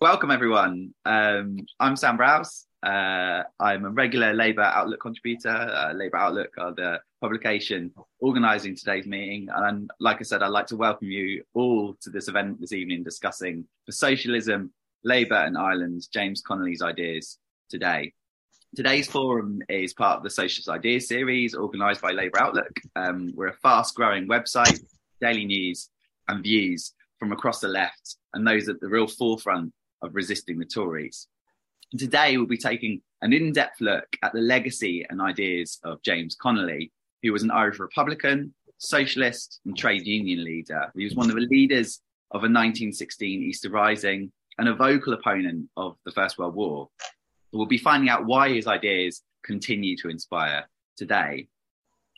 [0.00, 0.92] Welcome, everyone.
[1.04, 2.66] Um, I'm Sam Browse.
[2.82, 5.48] Uh, I'm a regular Labour Outlook contributor.
[5.48, 9.48] Uh, Labour Outlook are the publication organising today's meeting.
[9.54, 13.04] And like I said, I'd like to welcome you all to this event this evening
[13.04, 14.72] discussing for socialism,
[15.04, 17.38] Labour and Ireland, James Connolly's ideas
[17.70, 18.12] today.
[18.74, 22.76] Today's forum is part of the Socialist Ideas series organised by Labour Outlook.
[22.96, 24.80] Um, we're a fast growing website,
[25.20, 25.88] daily news
[26.28, 29.72] and views from across the left and those at the real forefront
[30.04, 31.28] of resisting the Tories.
[31.96, 36.34] Today, we'll be taking an in depth look at the legacy and ideas of James
[36.34, 36.92] Connolly,
[37.22, 40.90] who was an Irish Republican, socialist, and trade union leader.
[40.96, 45.68] He was one of the leaders of a 1916 Easter Rising and a vocal opponent
[45.76, 46.88] of the First World War.
[47.52, 50.64] We'll be finding out why his ideas continue to inspire
[50.96, 51.48] today.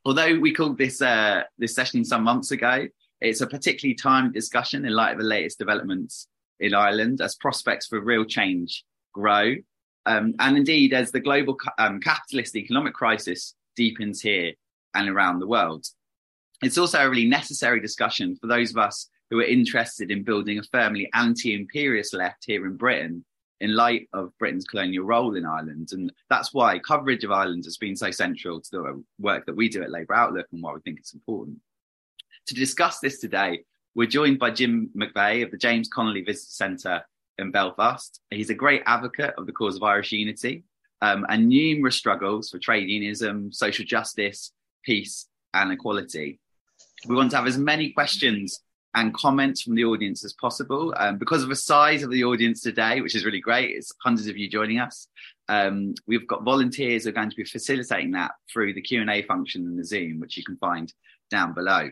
[0.04, 2.86] Although we called this uh, this session some months ago,
[3.20, 6.28] it's a particularly timed discussion in light of the latest developments
[6.60, 9.54] in Ireland as prospects for real change grow.
[10.06, 14.52] Um, and indeed, as the global um, capitalist economic crisis deepens here
[14.94, 15.86] and around the world.
[16.62, 20.58] It's also a really necessary discussion for those of us who are interested in building
[20.58, 23.24] a firmly anti imperialist left here in Britain
[23.60, 25.88] in light of Britain's colonial role in Ireland.
[25.92, 29.68] And that's why coverage of Ireland has been so central to the work that we
[29.68, 31.58] do at Labour Outlook and why we think it's important.
[32.48, 33.64] To discuss this today,
[33.96, 37.02] we're joined by Jim McVeigh of the James Connolly Visitor Centre
[37.38, 38.20] in Belfast.
[38.30, 40.64] He's a great advocate of the cause of Irish unity
[41.00, 44.52] um, and numerous struggles for trade unionism, social justice,
[44.84, 46.38] peace, and equality.
[47.08, 48.60] We want to have as many questions
[48.94, 50.92] and comments from the audience as possible.
[50.98, 54.28] Um, because of the size of the audience today, which is really great, it's hundreds
[54.28, 55.08] of you joining us.
[55.48, 59.62] Um, we've got volunteers who are going to be facilitating that through the Q&A function
[59.64, 60.92] in the Zoom, which you can find
[61.30, 61.88] down below.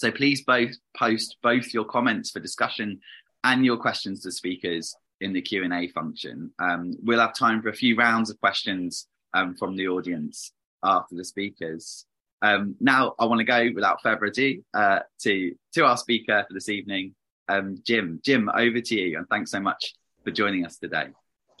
[0.00, 3.00] So please both post both your comments for discussion
[3.44, 6.52] and your questions to speakers in the Q&A function.
[6.58, 11.16] Um, we'll have time for a few rounds of questions um, from the audience after
[11.16, 12.06] the speakers.
[12.40, 16.54] Um, now, I want to go without further ado uh, to, to our speaker for
[16.54, 17.14] this evening,
[17.50, 18.22] um, Jim.
[18.24, 19.92] Jim, over to you, and thanks so much
[20.24, 21.08] for joining us today.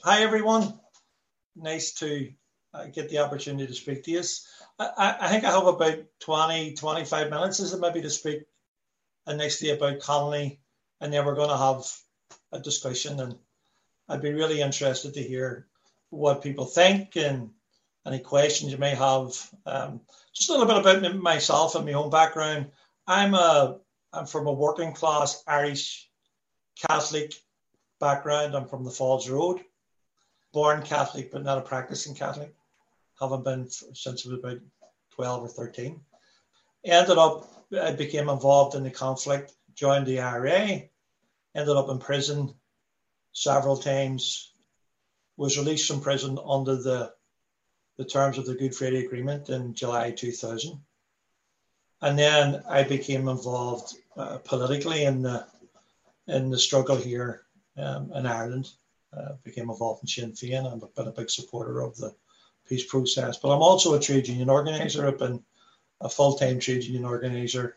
[0.02, 0.80] Hi, everyone.
[1.56, 2.30] Nice to
[2.72, 4.22] uh, get the opportunity to speak to you.
[4.78, 8.44] I, I, think I have about 20, 25 minutes, is it maybe, to speak
[9.26, 10.60] initially about Connolly,
[11.00, 11.84] and then we're going to have
[12.52, 13.20] a discussion.
[13.20, 13.36] And
[14.08, 15.66] I'd be really interested to hear
[16.10, 17.50] what people think and
[18.06, 19.34] any questions you may have.
[19.66, 20.00] Um,
[20.34, 22.70] just a little bit about myself and my own background.
[23.06, 23.78] I'm a
[24.12, 26.08] I'm from a working class Irish
[26.88, 27.34] Catholic
[28.00, 28.56] background.
[28.56, 29.60] I'm from the Falls Road,
[30.52, 32.54] born Catholic but not a practicing Catholic
[33.20, 34.60] haven't been since I was about
[35.14, 36.00] 12 or 13.
[36.84, 40.82] Ended up, I became involved in the conflict, joined the IRA,
[41.54, 42.54] ended up in prison
[43.32, 44.52] several times,
[45.36, 47.12] was released from prison under the,
[47.98, 50.80] the terms of the Good Friday Agreement in July 2000.
[52.02, 55.46] And then I became involved uh, politically in the,
[56.26, 57.42] in the struggle here
[57.76, 58.70] um, in Ireland.
[59.12, 60.72] Uh, became involved in Sinn Féin.
[60.72, 62.14] I've been a big supporter of the
[62.70, 63.36] peace process.
[63.36, 65.06] But I'm also a trade union organizer.
[65.06, 65.42] I've been
[66.00, 67.76] a full time trade union organizer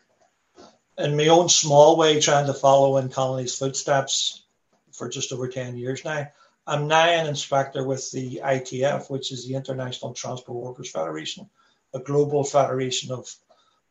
[0.96, 4.44] in my own small way, trying to follow in Connolly's footsteps
[4.92, 6.28] for just over 10 years now.
[6.66, 11.50] I'm now an inspector with the ITF, which is the International Transport Workers Federation,
[11.92, 13.28] a global federation of,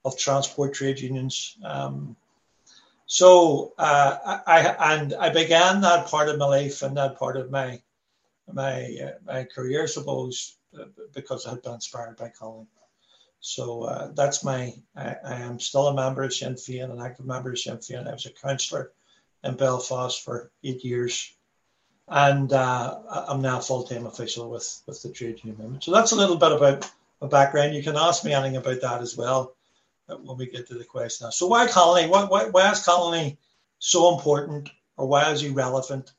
[0.05, 1.57] of transport trade unions.
[1.63, 2.15] Um,
[3.05, 7.51] so uh, I and I began that part of my life and that part of
[7.51, 7.81] my
[8.51, 10.57] my uh, my career, I suppose,
[11.13, 12.67] because I had been inspired by Connolly.
[13.39, 17.25] So uh, that's my, I, I, am still a member of Sinn Féin, an active
[17.25, 18.07] member of Sinn Féin.
[18.07, 18.93] I was a councillor
[19.43, 21.33] in Belfast for eight years.
[22.07, 25.83] And uh, I'm now a full time official with, with the trade union movement.
[25.83, 26.89] So that's a little bit about
[27.21, 27.75] my background.
[27.75, 29.55] You can ask me anything about that as well
[30.09, 31.31] uh, when we get to the question.
[31.31, 32.07] So, why Connolly?
[32.07, 33.37] Why, why, why is Connolly
[33.79, 36.13] so important or why is he relevant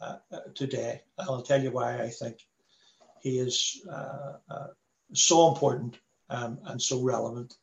[0.00, 1.02] uh, uh today?
[1.18, 2.38] I'll tell you why I think
[3.22, 4.66] he is uh, uh,
[5.12, 5.98] so important
[6.30, 7.54] um, and so relevant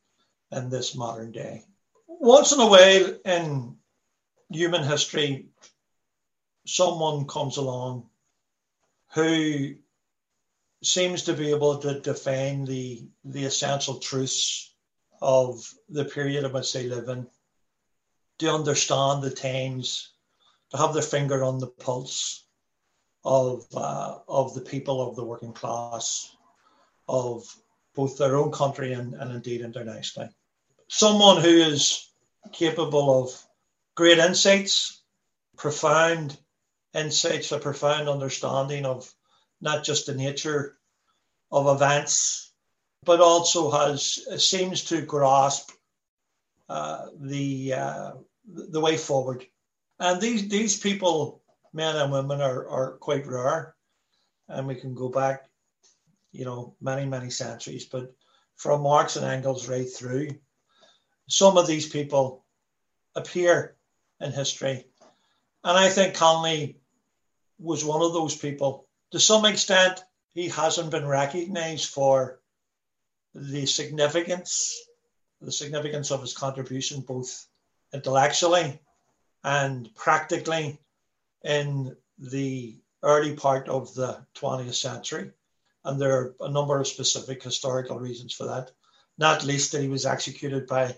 [0.52, 1.64] in this modern day.
[2.08, 3.76] Once in a while in
[4.50, 5.48] human history,
[6.66, 8.10] someone comes along
[9.14, 9.76] who
[10.84, 14.74] seems to be able to define the, the essential truths
[15.22, 17.28] of the period in which they live in,
[18.40, 20.12] to understand the times,
[20.72, 22.45] to have their finger on the pulse
[23.26, 26.36] of uh, of the people of the working class
[27.08, 27.44] of
[27.96, 30.30] both their own country and, and indeed internationally.
[30.88, 32.10] Someone who is
[32.52, 33.46] capable of
[33.96, 35.02] great insights,
[35.58, 36.38] profound
[36.94, 39.12] insights, a profound understanding of
[39.62, 40.78] not just the nature
[41.52, 42.52] of events,
[43.04, 45.72] but also has seems to grasp
[46.70, 48.12] uh, the uh,
[48.46, 49.46] the way forward.
[50.00, 51.42] And these these people,
[51.76, 53.76] men and women, are are quite rare,
[54.48, 55.44] and we can go back,
[56.32, 57.86] you know, many many centuries.
[57.86, 58.16] But
[58.56, 60.30] from Marx and Engels right through,
[61.28, 62.46] some of these people
[63.14, 63.76] appear
[64.22, 64.86] in history,
[65.64, 66.80] and I think Connolly
[67.60, 68.88] was one of those people.
[69.12, 70.02] To some extent,
[70.34, 72.40] he hasn't been recognised for
[73.34, 74.82] the significance,
[75.42, 77.48] the significance of his contribution, both
[77.94, 78.80] intellectually
[79.44, 80.80] and practically
[81.46, 85.32] in the early part of the 20th century.
[85.84, 88.72] And there are a number of specific historical reasons for that,
[89.18, 90.96] not least that he was executed by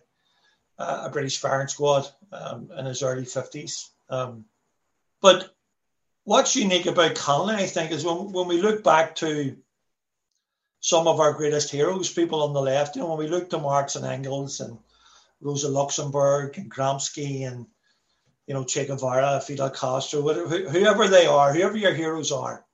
[0.79, 3.89] uh, a British firing squad um, in his early 50s.
[4.09, 4.45] Um,
[5.21, 5.53] but
[6.23, 9.57] what's unique about Connolly, I think, is when, when we look back to
[10.79, 13.57] some of our greatest heroes, people on the left, you know, when we look to
[13.57, 14.77] Marx and Engels and
[15.41, 17.65] Rosa Luxemburg and Gramsci and
[18.47, 22.65] you know Che Guevara, Fidel Castro, whatever, whoever they are, whoever your heroes are,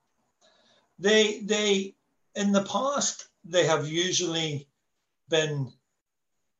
[0.99, 1.95] they they
[2.35, 4.67] in the past they have usually
[5.29, 5.71] been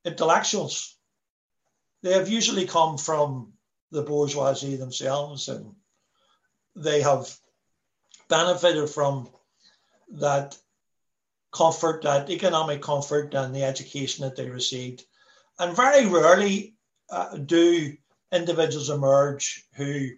[0.03, 0.95] intellectuals.
[2.01, 3.53] They have usually come from
[3.91, 5.75] the bourgeoisie themselves, and
[6.75, 7.33] they have
[8.27, 9.29] benefited from
[10.09, 10.57] that
[11.53, 15.05] comfort, that economic comfort, and the education that they received
[15.59, 16.75] and very rarely
[17.09, 17.95] uh, do
[18.33, 20.09] individuals emerge who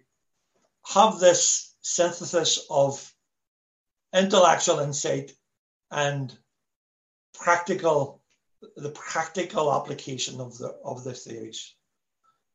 [0.94, 3.14] have this synthesis of
[4.14, 5.32] intellectual insight
[5.92, 6.36] and
[7.34, 8.22] practical
[8.78, 11.76] the practical application of the of the theories.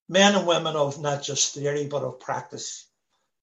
[0.09, 2.89] Men and women of not just theory but of practice.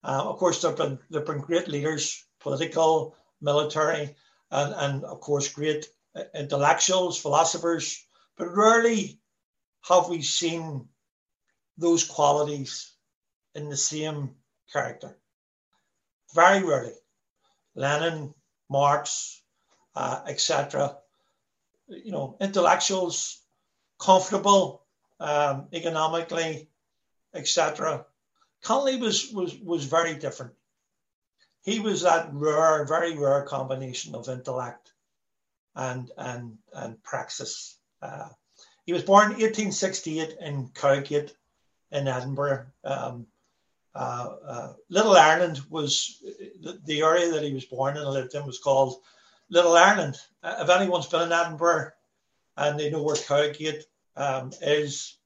[0.04, 4.16] Uh, of course there have been there have been great leaders political military
[4.52, 5.88] and, and of course great
[6.34, 8.06] intellectuals philosophers
[8.38, 9.20] but rarely
[9.88, 10.88] have we seen
[11.78, 12.92] those qualities
[13.56, 14.36] in the same
[14.72, 15.18] character?
[16.34, 16.94] Very rarely.
[17.76, 18.34] Lenin,
[18.70, 19.42] Marx,
[19.96, 20.98] uh, etc.
[21.88, 23.42] You know, intellectuals,
[24.00, 24.84] comfortable
[25.20, 26.70] um, economically,
[27.34, 28.06] etc.
[28.64, 30.54] Connolly was, was was very different.
[31.64, 34.92] He was that rare, very rare combination of intellect
[35.76, 37.78] and and and praxis.
[38.02, 38.30] Uh,
[38.86, 41.36] he was born 1868 in Cowgate
[41.92, 42.66] in Edinburgh.
[42.84, 43.28] Um,
[43.96, 46.22] uh, uh, Little Ireland was
[46.62, 49.02] the, the, area that he was born in and lived in was called
[49.50, 50.18] Little Ireland.
[50.44, 51.92] Uh, if anyone's been in Edinburgh
[52.58, 53.86] and they know where Cowgate
[54.16, 55.18] um, is,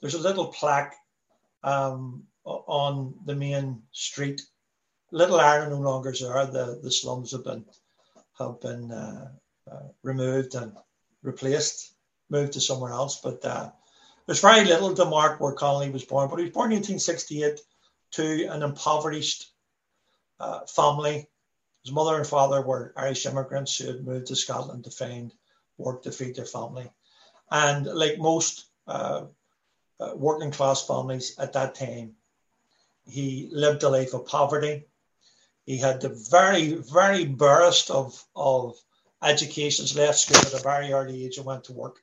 [0.00, 0.94] there's a little plaque
[1.64, 4.42] um, on the main street.
[5.10, 6.46] Little Ireland no longer is there.
[6.46, 7.64] The, the slums have been
[8.38, 9.28] have been uh,
[9.70, 10.72] uh, removed and
[11.22, 11.92] replaced
[12.30, 13.20] moved to somewhere else.
[13.20, 13.70] But uh,
[14.30, 16.30] there's very little to mark where Connolly was born.
[16.30, 17.60] But he was born in 1868
[18.12, 19.50] to an impoverished
[20.38, 21.26] uh, family.
[21.82, 25.32] His mother and father were Irish immigrants who had moved to Scotland to find
[25.78, 26.88] work to feed their family.
[27.50, 29.24] And like most uh,
[29.98, 32.12] uh working class families at that time,
[33.08, 34.84] he lived a life of poverty.
[35.66, 38.76] He had the very, very barest of, of
[39.24, 42.00] educations, left school at a very early age and went to work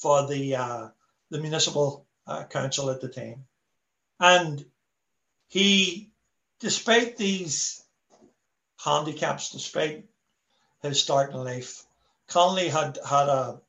[0.00, 0.88] for the uh,
[1.30, 3.44] the municipal uh, council at the time,
[4.18, 4.64] and
[5.48, 6.10] he,
[6.60, 7.82] despite these
[8.84, 10.06] handicaps, despite
[10.82, 11.84] his start in life,
[12.28, 13.60] Connolly had had a,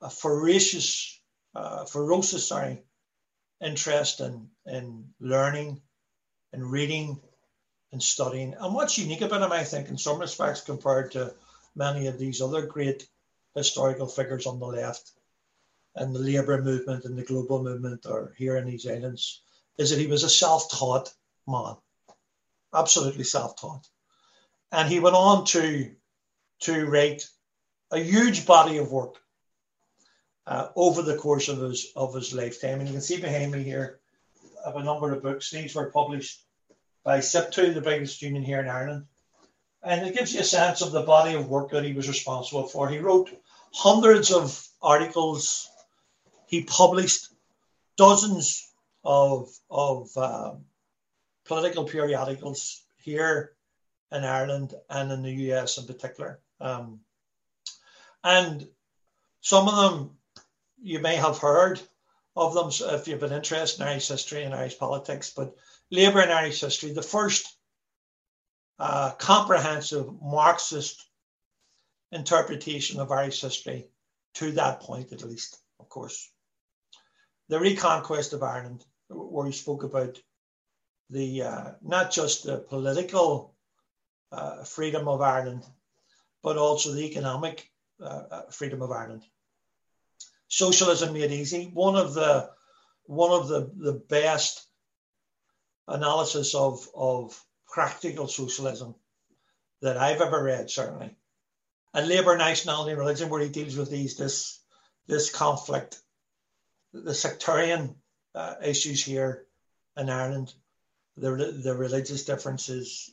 [0.00, 1.20] a voracious,
[1.54, 2.82] uh, ferocious, sorry,
[3.60, 5.80] interest in in learning,
[6.52, 7.20] and reading,
[7.92, 8.54] and studying.
[8.54, 11.34] And what's unique about him, I think, in some respects, compared to
[11.74, 13.08] many of these other great
[13.54, 15.10] historical figures on the left,
[15.98, 19.42] and the labour movement and the global movement or here in these islands
[19.78, 21.12] is that he was a self-taught
[21.46, 21.76] man,
[22.74, 23.86] absolutely self-taught.
[24.72, 25.90] And he went on to,
[26.60, 27.24] to write
[27.90, 29.16] a huge body of work
[30.46, 32.80] uh, over the course of his, of his lifetime.
[32.80, 34.00] And you can see behind me here,
[34.64, 35.50] I have a number of books.
[35.50, 36.42] These were published
[37.04, 39.06] by SIPTU, the biggest union here in Ireland.
[39.82, 42.66] And it gives you a sense of the body of work that he was responsible
[42.66, 42.88] for.
[42.88, 43.30] He wrote
[43.72, 45.68] hundreds of articles
[46.48, 47.28] he published
[47.96, 48.72] dozens
[49.04, 50.64] of, of um,
[51.46, 53.52] political periodicals here
[54.10, 56.40] in Ireland and in the US in particular.
[56.60, 57.00] Um,
[58.24, 58.66] and
[59.40, 60.10] some of them
[60.80, 61.80] you may have heard
[62.36, 65.54] of them if you've been interested in Irish history and Irish politics, but
[65.90, 67.56] Labour in Irish history, the first
[68.78, 71.04] uh, comprehensive Marxist
[72.12, 73.88] interpretation of Irish history
[74.34, 76.30] to that point, at least, of course.
[77.48, 80.18] The reconquest of Ireland, where he spoke about
[81.10, 83.54] the uh, not just the political
[84.30, 85.64] uh, freedom of Ireland,
[86.42, 89.22] but also the economic uh, uh, freedom of Ireland.
[90.48, 91.70] Socialism made easy.
[91.72, 92.50] One of the
[93.04, 94.66] one of the, the best
[95.86, 98.94] analysis of, of practical socialism
[99.80, 101.16] that I've ever read, certainly.
[101.94, 104.60] And Labour, Nationality, and Religion, where he deals with these this
[105.06, 105.98] this conflict,
[106.92, 107.94] the sectarian
[108.34, 109.46] uh, issues here
[109.96, 110.54] in Ireland,
[111.16, 111.30] the
[111.62, 113.12] the religious differences,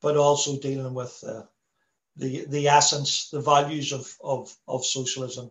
[0.00, 1.42] but also dealing with uh,
[2.16, 5.50] the the essence, the values of, of of socialism,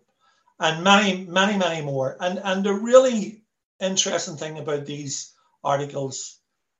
[0.59, 2.17] and many many many more.
[2.19, 3.43] And and the really
[3.79, 5.33] interesting thing about these
[5.63, 6.39] articles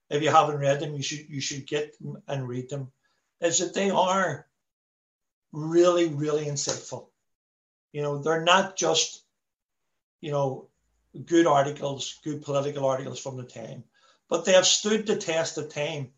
[0.09, 2.91] if you haven't read them, you should you should get them and read them.
[3.41, 4.47] Is that they are
[5.51, 7.07] really really insightful.
[7.91, 9.23] You know, they're not just
[10.21, 10.68] you know
[11.25, 13.83] good articles, good political articles from the time,
[14.29, 16.11] but they have stood the test of time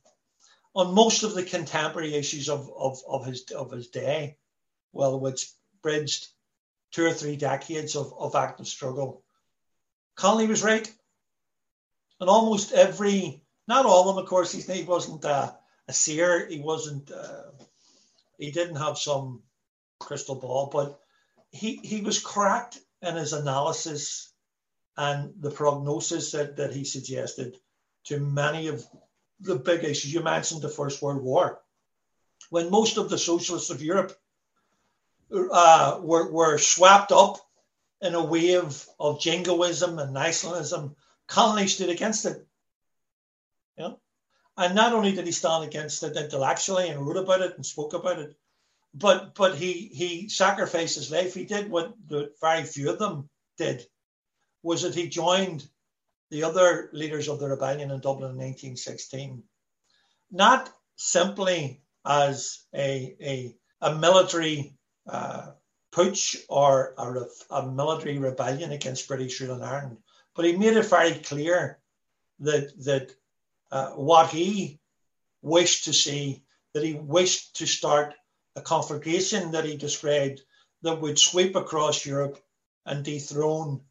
[0.76, 4.38] on most of the contemporary issues of of, of his of his day.
[4.94, 6.28] Well, which bridged
[6.92, 9.24] two or three decades of, of active struggle.
[10.16, 10.92] Connolly was right.
[12.20, 14.52] And almost every not all of them, of course.
[14.52, 15.54] He wasn't uh,
[15.88, 16.48] a seer.
[16.48, 17.12] He wasn't.
[17.12, 17.44] Uh,
[18.38, 19.44] he didn't have some
[20.00, 21.00] crystal ball, but
[21.52, 24.31] he he was correct in his analysis
[24.98, 27.58] and the prognosis that, that he suggested
[28.06, 28.86] to many of
[29.40, 30.14] the big issues.
[30.14, 31.62] You mentioned the First World War,
[32.50, 34.14] when most of the socialists of Europe
[35.34, 37.38] uh, were, were swept up
[38.02, 40.96] in a wave of jingoism and nationalism.
[41.28, 42.46] Connolly stood against it.
[43.78, 43.94] Yeah.
[44.58, 47.94] And not only did he stand against it intellectually and wrote about it and spoke
[47.94, 48.36] about it,
[48.94, 51.34] but but he he sacrificed his life.
[51.34, 51.94] He did what
[52.42, 53.86] very few of them did,
[54.64, 55.68] was that he joined
[56.30, 59.44] the other leaders of the rebellion in Dublin in 1916,
[60.32, 64.76] not simply as a a, a military
[65.08, 65.52] uh,
[65.92, 69.98] putsch or a, a military rebellion against British rule in Ireland,
[70.36, 71.80] but he made it very clear
[72.40, 73.12] that that
[73.72, 74.80] uh, what he
[75.42, 78.14] wished to see, that he wished to start
[78.56, 80.42] a conflagration that he described
[80.82, 82.40] that would sweep across Europe
[82.86, 83.82] and dethrone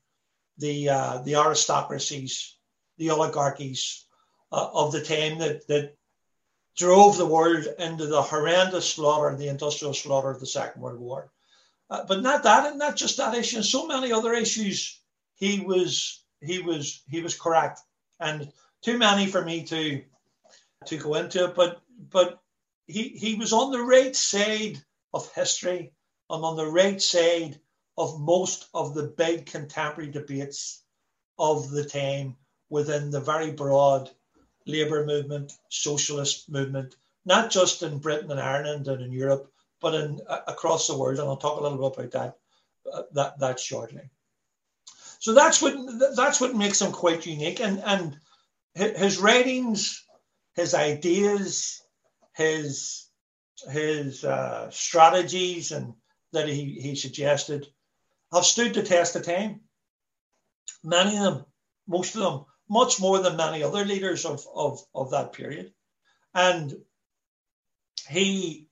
[0.60, 2.56] the uh, the aristocracies,
[2.98, 4.06] the oligarchies
[4.52, 5.96] uh, of the time that that
[6.76, 11.30] drove the world into the horrendous slaughter, the industrial slaughter of the Second World War.
[11.90, 15.00] Uh, but not that, and not just that issue, and so many other issues.
[15.34, 17.80] He was he was he was correct,
[18.20, 18.52] and
[18.82, 20.02] too many for me to
[20.86, 22.40] to go into it, but but
[22.86, 24.78] he he was on the right side
[25.12, 25.92] of history
[26.28, 27.58] and on the right side
[27.96, 30.82] of most of the big contemporary debates
[31.38, 32.36] of the time
[32.68, 34.10] within the very broad
[34.66, 36.94] labour movement, socialist movement,
[37.24, 41.18] not just in Britain and Ireland and in Europe, but in uh, across the world.
[41.18, 42.38] And I'll talk a little bit about that
[42.92, 44.10] uh, that that shortly.
[45.18, 45.74] So that's what
[46.16, 48.18] that's what makes him quite unique, and and
[48.74, 50.04] his writings,
[50.54, 51.82] his ideas,
[52.34, 53.06] his
[53.70, 55.94] his uh, strategies, and
[56.32, 57.66] that he, he suggested
[58.32, 59.60] have stood the test of time.
[60.84, 61.44] Many of them,
[61.86, 65.72] most of them, much more than many other leaders of, of, of that period.
[66.34, 66.74] And
[68.08, 68.68] he,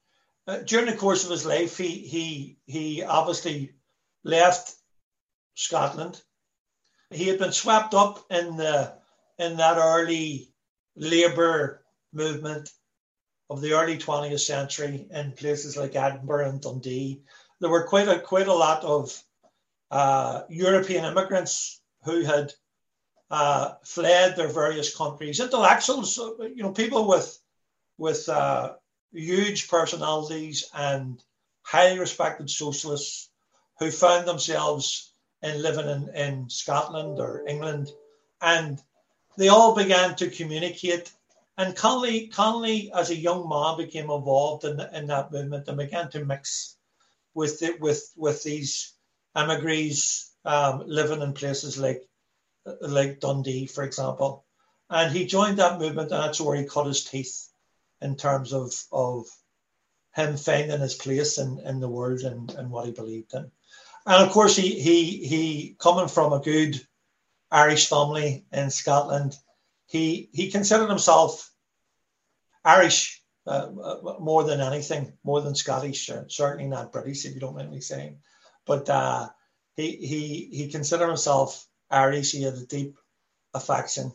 [0.47, 3.75] uh, during the course of his life, he, he, he obviously
[4.23, 4.75] left
[5.55, 6.21] Scotland.
[7.11, 8.97] He had been swept up in the
[9.39, 10.53] in that early
[10.97, 12.71] labour movement
[13.49, 17.23] of the early 20th century in places like Edinburgh and Dundee.
[17.61, 19.23] There were quite a quite a lot of
[19.91, 22.53] uh, European immigrants who had
[23.31, 25.41] uh, fled their various countries.
[25.41, 27.39] Intellectuals, you know, people with
[27.97, 28.75] with uh,
[29.13, 31.23] huge personalities and
[31.63, 33.31] highly respected socialists
[33.79, 37.91] who found themselves in living in, in Scotland or England
[38.41, 38.81] and
[39.37, 41.13] they all began to communicate.
[41.57, 46.11] And Connolly, Connolly, as a young man, became involved in, in that movement and began
[46.11, 46.77] to mix
[47.35, 48.95] with it, with with these
[49.39, 52.03] emigres um, living in places like
[52.81, 54.45] like Dundee, for example.
[54.91, 57.49] And he joined that movement, and that's where he cut his teeth
[58.01, 59.27] in terms of of
[60.15, 63.51] him finding his place in, in the world and, and what he believed in.
[64.07, 66.81] And of course, he he he coming from a good
[67.51, 69.37] Irish family in Scotland.
[69.87, 71.51] he he considered himself
[72.65, 77.57] Irish uh, uh, more than anything, more than Scottish, certainly not British, if you don't
[77.57, 78.19] mind me saying.
[78.69, 79.31] But uh,
[79.77, 82.33] he he he considered himself Irish.
[82.33, 82.99] He had a deep
[83.55, 84.13] affection,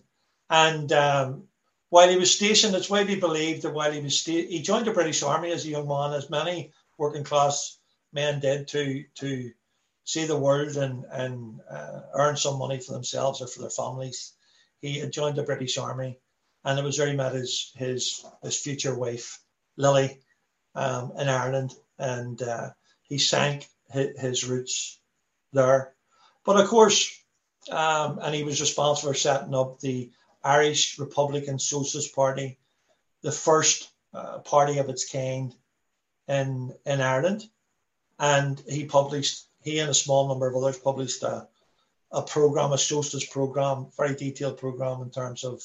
[0.50, 1.45] and um,
[1.89, 4.93] while he was stationed, it's widely believed that while he was sta- he joined the
[4.93, 7.77] British Army as a young man, as many working class
[8.13, 9.51] men did to to
[10.05, 14.33] see the world and and uh, earn some money for themselves or for their families.
[14.81, 16.19] He had joined the British Army,
[16.65, 19.41] and it was where he met his his his future wife
[19.77, 20.19] Lily
[20.75, 22.72] um, in Ireland, and uh,
[23.03, 25.00] he sank his, roots
[25.52, 25.94] there.
[26.46, 27.20] But of course,
[27.72, 30.12] um, and he was responsible for setting up the
[30.44, 32.60] Irish Republican Socialist Party,
[33.22, 35.56] the first uh, party of its kind
[36.28, 37.48] in in Ireland,
[38.20, 41.48] and he published he and a small number of others published a,
[42.12, 45.63] a program, a socialist program, very detailed program in terms of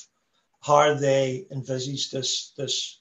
[0.60, 3.00] how they envisaged this this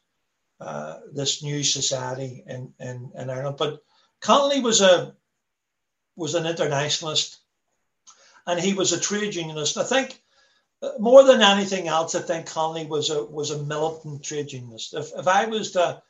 [0.59, 3.57] uh, this new society in, in, in Ireland.
[3.57, 3.83] But
[4.21, 5.15] Connolly was a
[6.15, 7.37] was an internationalist,
[8.45, 9.77] and he was a trade unionist.
[9.77, 10.19] I think
[10.81, 14.93] uh, more than anything else, I think Connolly was a was a militant trade unionist.
[14.93, 16.01] If, if I was to,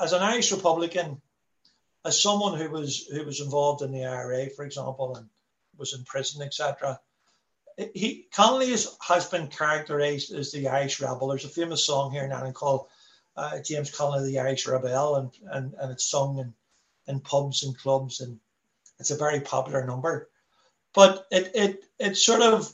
[0.00, 1.20] as an Irish Republican,
[2.04, 5.28] as someone who was who was involved in the IRA, for example, and
[5.76, 7.00] was in prison, etc.
[7.94, 11.28] He Connolly is, has been characterised as the Irish rebel.
[11.28, 12.86] There's a famous song here in Ireland called
[13.36, 16.54] uh, James Connolly, the Irish Rebel, and and, and it's sung in,
[17.06, 18.38] in pubs and clubs, and
[18.98, 20.28] it's a very popular number.
[20.94, 22.72] But it it it sort of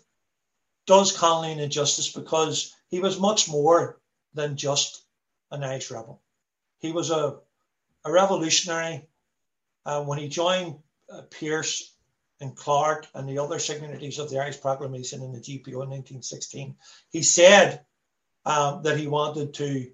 [0.87, 4.01] does Connolly an injustice because he was much more
[4.35, 5.03] than just
[5.51, 6.23] an Irish rebel.
[6.79, 7.39] He was a
[8.05, 9.09] a revolutionary
[9.85, 10.77] uh, when he joined
[11.11, 11.93] uh, Pearse
[12.41, 16.77] and Clarke and the other signatories of the Irish Proclamation in the GPO in 1916,
[17.11, 17.85] he said
[18.45, 19.91] um, that he wanted to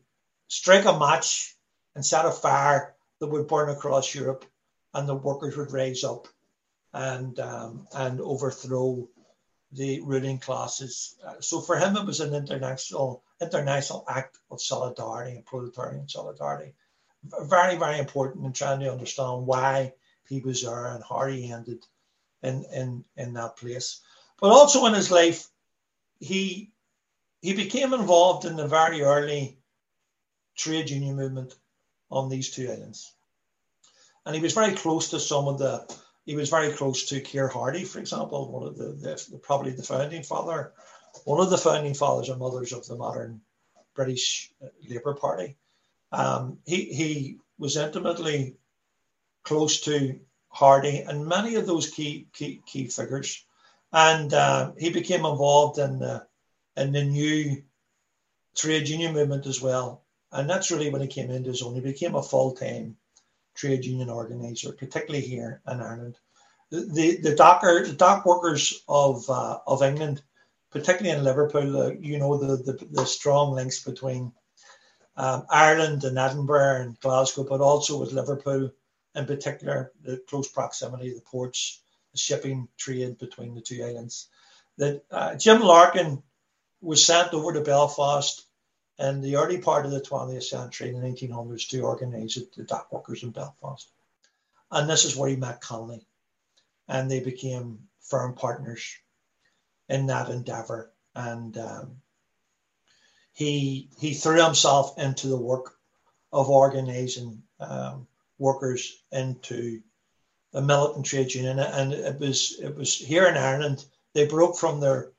[0.49, 1.57] strike a match
[1.95, 2.92] and set a fire
[3.23, 4.45] that would burn across Europe,
[4.93, 6.27] and the workers would rise up
[6.93, 9.09] and um, and overthrow
[9.71, 11.15] the ruling classes.
[11.27, 16.75] Uh, so for him, it was an international international act of solidarity and proletarian solidarity
[17.25, 19.93] very, very important in trying to understand why
[20.29, 21.85] he was there and how he ended
[22.43, 24.01] in, in, in that place.
[24.41, 25.49] But also in his life,
[26.19, 26.71] he
[27.41, 29.59] he became involved in the very early
[30.57, 31.57] trade union movement
[32.09, 33.13] on these two islands.
[34.25, 35.85] And he was very close to some of the,
[36.25, 39.83] he was very close to Keir Hardie, for example, one of the, the, probably the
[39.83, 40.73] founding father,
[41.25, 43.41] one of the founding fathers and mothers of the modern
[43.95, 44.53] British
[44.89, 45.57] Labour Party.
[46.13, 48.57] Um, he, he was intimately
[49.43, 50.21] close to
[50.55, 53.45] Hardie and many of those key key, key figures,
[53.93, 56.27] and uh, he became involved in the
[56.77, 57.63] in the new
[58.55, 60.03] trade union movement as well.
[60.31, 61.75] And that's really when he came into his own.
[61.75, 62.97] He became a full time
[63.55, 66.19] trade union organizer, particularly here in Ireland.
[66.71, 70.23] The the, docker the dock workers of uh, of England,
[70.71, 74.33] particularly in Liverpool, uh, you know the, the the strong links between
[75.17, 78.71] um, Ireland and Edinburgh and Glasgow, but also with Liverpool
[79.15, 84.29] in particular, the close proximity of the ports, the shipping trade between the two islands.
[84.79, 86.23] That uh, Jim Larkin
[86.81, 88.45] was sent over to Belfast
[88.99, 92.93] in the early part of the 20th century in the 1900s to organise the dock
[92.93, 93.89] workers in Belfast.
[94.71, 96.07] And this is where he met Connolly.
[96.89, 98.97] And they became firm partners
[99.89, 100.93] in that endeavour.
[101.15, 101.97] And um,
[103.33, 105.77] he he threw himself into the work
[106.33, 108.07] of organising um,
[108.39, 109.83] workers into
[110.55, 114.81] a militant trade union, and it was it was here in Ireland they broke from
[114.81, 115.13] their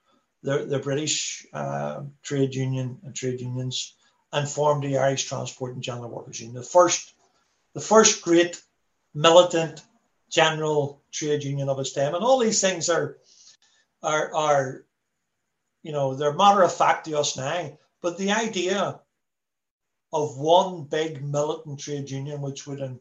[0.44, 3.96] their, their British uh, trade union and trade unions
[4.32, 7.14] and formed the Irish Transport and General Workers Union, the first
[7.74, 8.62] the first great
[9.14, 9.82] militant
[10.30, 13.18] general trade union of its time, and all these things are
[14.02, 14.86] are are
[15.82, 17.78] you know they're matter of fact to us now.
[18.02, 19.00] But the idea
[20.12, 23.00] of one big militant trade union, which would en,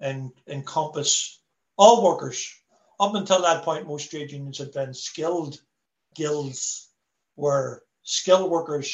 [0.00, 1.38] en, encompass
[1.76, 2.52] all workers,
[2.98, 5.60] up until that point, most trade unions had been skilled
[6.18, 6.90] guilds
[7.36, 8.88] where skilled workers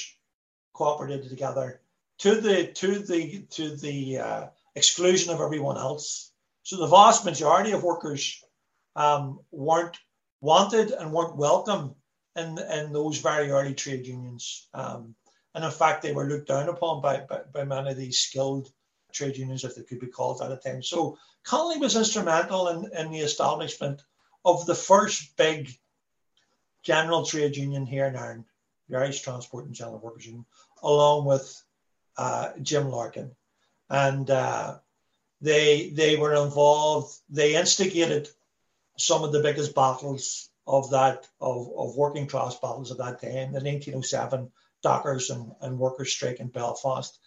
[0.75, 1.81] cooperated together
[2.19, 6.33] to the to the to the uh, exclusion of everyone else.
[6.63, 8.43] So the vast majority of workers
[8.95, 9.97] um, weren't
[10.41, 11.95] wanted and weren't welcome
[12.37, 14.69] in in those very early trade unions.
[14.75, 15.15] Um,
[15.55, 18.69] and in fact, they were looked down upon by, by, by many of these skilled
[19.13, 20.83] trade unions, if they could be called at a time.
[20.83, 24.03] So Connolly was instrumental in, in the establishment
[24.45, 25.71] of the first big
[26.85, 28.45] general trade union here in Ireland,
[28.89, 30.45] the Irish Transport and General Workers Union,
[30.83, 31.63] along with
[32.17, 33.33] uh, Jim Larkin,
[33.91, 34.79] and uh,
[35.41, 37.17] they they were involved.
[37.31, 38.29] They instigated
[38.99, 43.53] some of the biggest battles of that of, of working class battles of that time,
[43.53, 47.19] the 1907 dockers and, and workers' strike in Belfast,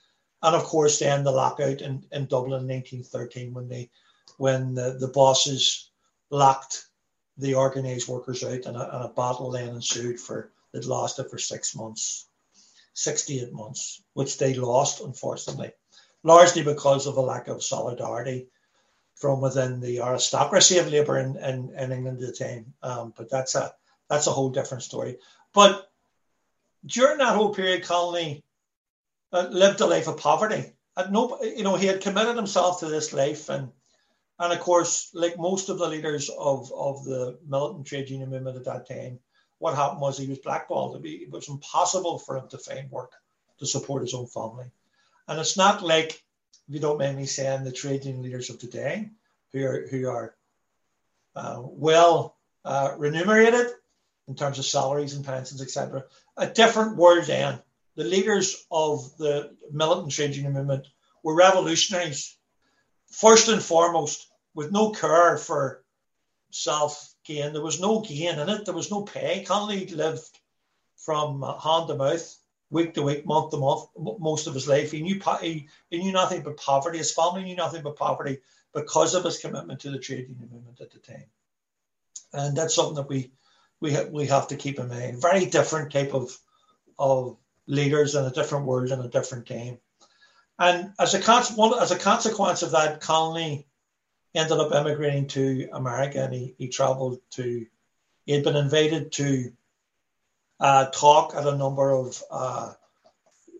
[0.43, 3.89] and of course then the lockout in, in Dublin in 1913 when they
[4.37, 5.89] when the, the bosses
[6.29, 6.85] locked
[7.37, 11.37] the organised workers out and a, and a battle then ensued for that lasted for
[11.37, 12.27] six months,
[12.93, 15.71] 68 months, which they lost unfortunately,
[16.23, 18.47] largely because of a lack of solidarity
[19.15, 22.73] from within the aristocracy of labour in, in, in, England at the time.
[22.83, 23.73] Um, but that's a
[24.09, 25.17] that's a whole different story.
[25.53, 25.89] But
[26.85, 28.43] during that whole period, Connolly
[29.33, 30.71] uh, lived a life of poverty.
[30.95, 33.71] At no, you know, he had committed himself to this life, and
[34.39, 38.57] and of course, like most of the leaders of of the militant trade union movement
[38.57, 39.19] at that time,
[39.59, 41.03] what happened was he was blackballed.
[41.05, 43.13] It was impossible for him to find work
[43.59, 44.65] to support his own family,
[45.27, 46.23] and it's not like
[46.67, 49.09] if you don't mind me saying, the trade union leaders of today
[49.53, 50.35] who are, who are
[51.35, 53.67] uh, well uh, remunerated
[54.27, 56.03] in terms of salaries and pensions, etc.
[56.35, 57.59] A different world then.
[57.95, 60.87] The leaders of the militant trade union movement
[61.23, 62.36] were revolutionaries,
[63.21, 65.83] first and foremost, with no care for
[66.51, 67.53] self gain.
[67.53, 68.65] There was no gain in it.
[68.65, 69.43] There was no pay.
[69.43, 70.39] Connolly lived
[70.95, 72.37] from hand to mouth
[72.69, 74.91] week to week, month to month, most of his life.
[74.91, 76.97] He knew he, he knew nothing but poverty.
[76.97, 78.39] His family knew nothing but poverty
[78.73, 81.25] because of his commitment to the trade union movement at the time.
[82.33, 83.31] And that's something that we
[83.79, 85.21] we ha- we have to keep in mind.
[85.21, 86.37] Very different type of
[86.99, 89.79] of leaders in a different world and a different time.
[90.59, 91.43] And as a con-
[91.79, 93.67] as a consequence of that, Connolly
[94.33, 97.65] ended up emigrating to America, and he, he travelled to.
[98.25, 99.53] He had been invited to
[100.59, 102.73] uh, talk at a number of uh,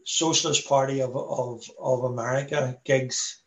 [0.04, 3.42] Socialist Party of, of, of America gigs,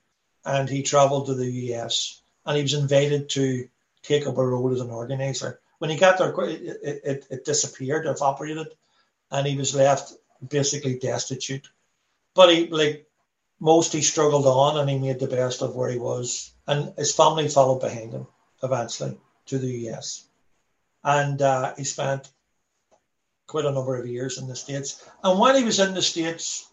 [0.44, 3.68] and he travelled to the US, and he was invited to
[4.02, 5.60] take up a role as an organizer.
[5.78, 8.68] When he got there, it, it, it disappeared, evaporated,
[9.30, 10.12] and he was left
[10.46, 11.68] basically destitute.
[12.34, 13.09] But he, like
[13.60, 17.14] most, he struggled on, and he made the best of where he was, and his
[17.14, 18.26] family followed behind him
[18.62, 20.26] eventually to the US,
[21.04, 22.28] and uh, he spent
[23.46, 25.04] quite a number of years in the States.
[25.24, 26.68] And while he was in the States,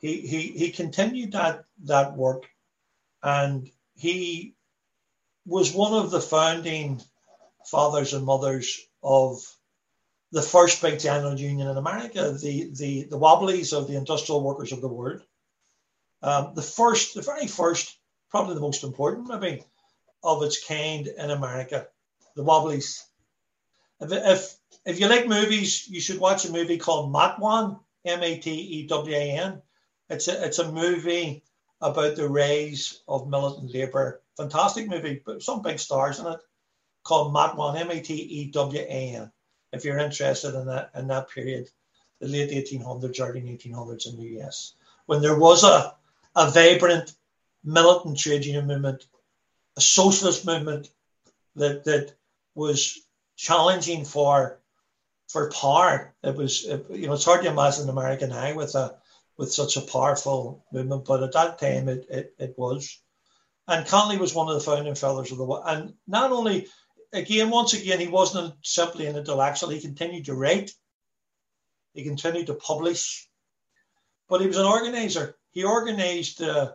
[0.00, 2.44] he, he, he continued that, that work
[3.24, 4.54] and he
[5.46, 7.00] was one of the founding
[7.64, 9.38] fathers and mothers of
[10.30, 14.72] the first big general union in America, the, the, the Wobblies of the industrial workers
[14.72, 15.22] of the world.
[16.24, 17.98] Um, the first, the very first,
[18.30, 19.62] probably the most important, maybe,
[20.22, 21.86] of its kind in America,
[22.34, 23.04] the Wobblies.
[24.00, 24.56] If, if
[24.86, 28.86] if you like movies, you should watch a movie called Matewan, M A T E
[28.86, 29.62] W A N.
[30.08, 31.44] It's a, it's a movie
[31.82, 34.22] about the rise of militant labour.
[34.38, 36.40] Fantastic movie, but some big stars in it.
[37.02, 39.30] Called Matewan, M A T E W A N.
[39.74, 41.68] If you're interested in that in that period,
[42.20, 44.72] the late 1800s, early 1800s in the US,
[45.04, 45.94] when there was a
[46.34, 47.12] a vibrant
[47.62, 49.06] militant trade union movement,
[49.76, 50.88] a socialist movement
[51.56, 52.14] that that
[52.54, 52.98] was
[53.36, 54.60] challenging for
[55.28, 56.14] for power.
[56.22, 58.96] It was, it, you know, it's hard to imagine America now with a
[59.36, 63.00] with such a powerful movement, but at that time it, it, it was.
[63.66, 66.68] And Connolly was one of the founding fathers of the and not only
[67.12, 69.70] again, once again, he wasn't simply an intellectual.
[69.70, 70.70] He continued to write,
[71.94, 73.28] he continued to publish,
[74.28, 75.36] but he was an organizer.
[75.54, 76.72] He organized uh,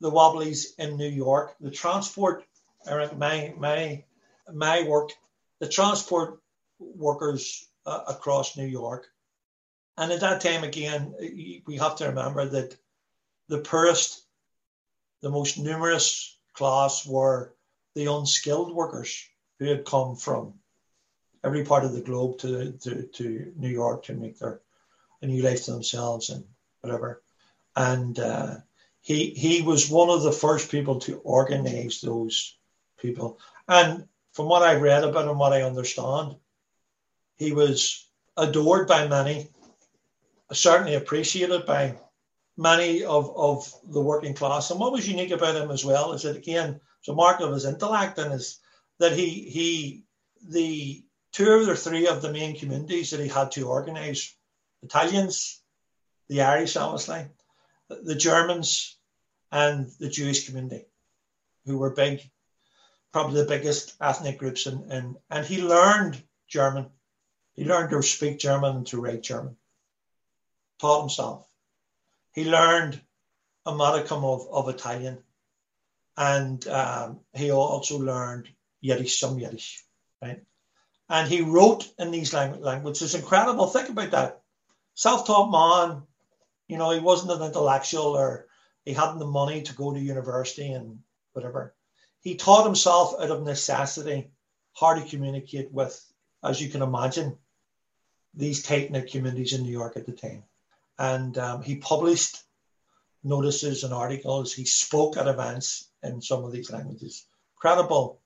[0.00, 2.44] the Wobblies in New York, the transport.
[2.86, 4.04] My my
[4.52, 5.10] my work,
[5.60, 6.40] the transport
[6.78, 9.06] workers uh, across New York.
[9.96, 11.14] And at that time, again,
[11.66, 12.76] we have to remember that
[13.48, 14.26] the poorest,
[15.20, 17.54] the most numerous class were
[17.94, 20.54] the unskilled workers who had come from
[21.44, 24.60] every part of the globe to, to, to New York to make their
[25.22, 26.44] a new life to themselves and
[26.80, 27.22] whatever.
[27.76, 28.56] And uh,
[29.00, 32.56] he he was one of the first people to organize those
[32.98, 33.38] people.
[33.68, 36.36] And from what I read about him, what I understand,
[37.36, 38.06] he was
[38.36, 39.48] adored by many,
[40.52, 41.96] certainly appreciated by
[42.56, 44.70] many of, of the working class.
[44.70, 47.52] And what was unique about him as well is that again, it's a mark of
[47.52, 48.60] his intellect and is
[48.98, 50.04] that he he
[50.48, 54.36] the two or three of the main communities that he had to organise,
[54.82, 55.60] Italians,
[56.28, 57.26] the Irish obviously,
[57.88, 58.96] the Germans
[59.50, 60.86] and the Jewish community,
[61.66, 62.20] who were big,
[63.12, 66.90] probably the biggest ethnic groups and and, and he learned German
[67.54, 69.56] he learned to speak German and to write German.
[70.80, 71.48] taught himself.
[72.32, 73.00] He learned
[73.64, 75.22] a modicum of, of Italian,
[76.16, 78.48] and um, he also learned
[78.80, 79.84] Yiddish, some Yiddish,
[80.20, 80.42] right?
[81.08, 83.02] And he wrote in these languages.
[83.02, 83.66] It's incredible.
[83.66, 84.42] Think about that.
[84.94, 86.02] Self-taught man,
[86.68, 88.46] you know, he wasn't an intellectual or
[88.84, 90.98] he hadn't the money to go to university and
[91.32, 91.74] whatever.
[92.20, 94.30] He taught himself out of necessity
[94.78, 96.00] how to communicate with,
[96.42, 97.36] as you can imagine,
[98.34, 100.44] these tight knit communities in New York at the time.
[100.98, 102.38] And um, he published
[103.22, 104.52] notices and articles.
[104.52, 107.26] He spoke at events in some of these languages.
[107.56, 108.20] Credible,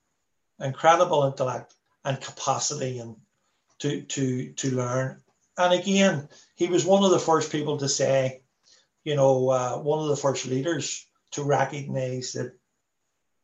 [0.60, 1.74] incredible intellect
[2.04, 3.16] and capacity and
[3.80, 5.22] to to to learn.
[5.58, 8.42] And again, he was one of the first people to say,
[9.02, 12.52] you know, uh, one of the first leaders to recognise that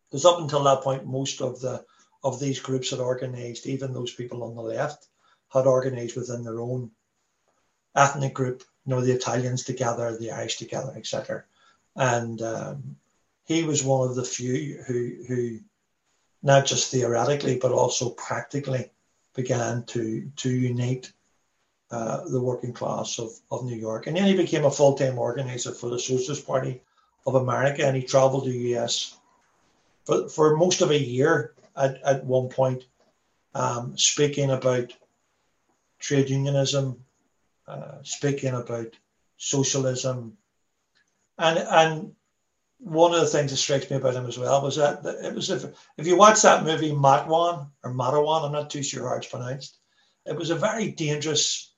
[0.08, 1.84] because up until that point, most of the
[2.22, 5.08] of these groups had organised, even those people on the left
[5.52, 6.92] had organised within their own
[7.96, 8.62] ethnic group.
[8.86, 11.44] You know, the Italians together, the Irish together, etc.
[11.96, 12.96] And um,
[13.44, 15.60] he was one of the few who who
[16.42, 18.90] not just theoretically but also practically
[19.34, 21.12] began to to unite
[21.94, 24.08] uh, the working class of, of New York.
[24.08, 26.80] And then he became a full time organizer for the Socialist Party
[27.24, 29.16] of America and he traveled to the US
[30.04, 32.82] for, for most of a year at, at one point,
[33.54, 34.92] um, speaking about
[36.00, 36.96] trade unionism,
[37.68, 38.88] uh, speaking about
[39.36, 40.36] socialism.
[41.38, 42.14] And, and
[42.78, 45.48] one of the things that strikes me about him as well was that it was
[45.48, 45.64] if,
[45.96, 49.78] if you watch that movie Matewan or Matawan, I'm not too sure how it's pronounced,
[50.26, 51.73] it was a very dangerous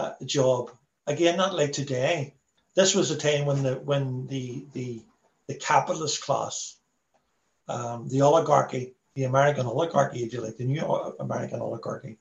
[0.00, 0.70] uh, job.
[1.06, 2.34] Again, not like today.
[2.74, 5.02] This was a time when the when the the
[5.48, 6.76] the capitalist class,
[7.68, 10.82] um, the oligarchy, the American oligarchy, if you like, the new
[11.18, 12.18] American oligarchy,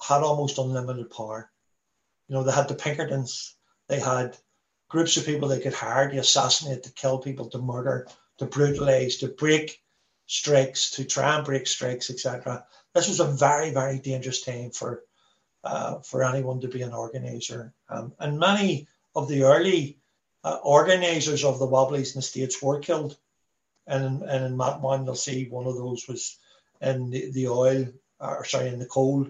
[0.00, 1.50] had almost unlimited power.
[2.28, 3.56] You know, they had the Pinkertons,
[3.88, 4.36] they had
[4.88, 8.06] groups of people they could hire to assassinate, to kill people, to murder,
[8.38, 9.82] to brutalize, to break
[10.26, 12.64] strikes, to try and break strikes, etc.
[12.94, 15.02] This was a very, very dangerous time for
[15.64, 17.72] uh, for anyone to be an organizer.
[17.88, 19.98] Um, and many of the early
[20.44, 23.16] uh, organizers of the Wobblies in the States were killed.
[23.86, 26.38] And in, and in Matewan, you'll see one of those was
[26.80, 27.86] in the, the oil,
[28.20, 29.26] or sorry, in the coal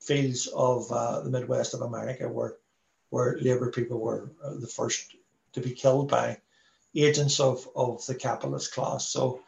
[0.00, 2.56] fields of uh, the Midwest of America, where,
[3.10, 5.16] where Labour people were uh, the first
[5.54, 6.38] to be killed by
[6.94, 9.08] agents of, of the capitalist class.
[9.08, 9.40] So,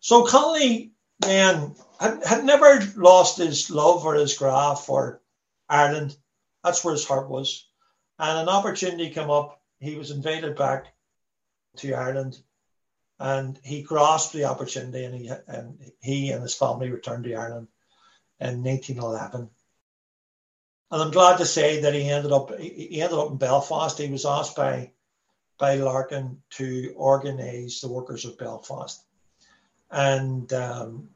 [0.00, 5.20] so Connolly then had, had never lost his love or his grá for
[5.68, 6.16] Ireland.
[6.62, 7.66] That's where his heart was.
[8.18, 9.60] And an opportunity came up.
[9.80, 10.86] He was invited back
[11.76, 12.38] to Ireland
[13.18, 17.68] and he grasped the opportunity and he, and he and his family returned to Ireland
[18.40, 19.50] in 1911.
[20.90, 23.98] And I'm glad to say that he ended up he ended up in Belfast.
[23.98, 24.92] He was asked by
[25.58, 29.02] by Larkin to organise the workers of Belfast,
[29.90, 31.08] and um,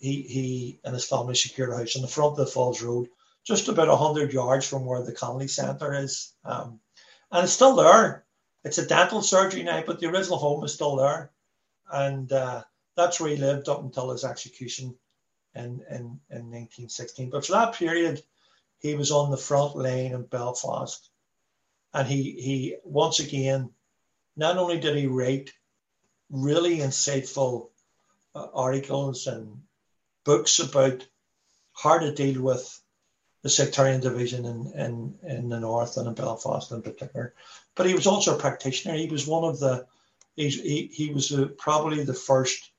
[0.00, 3.08] he he and his family secured a house on the front of the Falls Road
[3.44, 6.32] just about 100 yards from where the Connolly Centre is.
[6.44, 6.80] Um,
[7.30, 8.24] and it's still there.
[8.64, 11.32] It's a dental surgery now, but the original home is still there.
[11.90, 12.62] And uh,
[12.96, 14.94] that's where he lived up until his execution
[15.54, 17.30] in, in, in 1916.
[17.30, 18.22] But for that period,
[18.78, 21.08] he was on the front line in Belfast.
[21.92, 23.70] And he, he once again,
[24.36, 25.52] not only did he write
[26.30, 27.68] really insightful
[28.34, 29.62] uh, articles and
[30.24, 31.06] books about
[31.74, 32.81] how to deal with
[33.42, 37.34] the sectarian division in, in, in the north and in Belfast in particular.
[37.74, 38.94] But he was also a practitioner.
[38.94, 39.86] He was one of the,
[40.36, 42.70] he, he was a, probably the first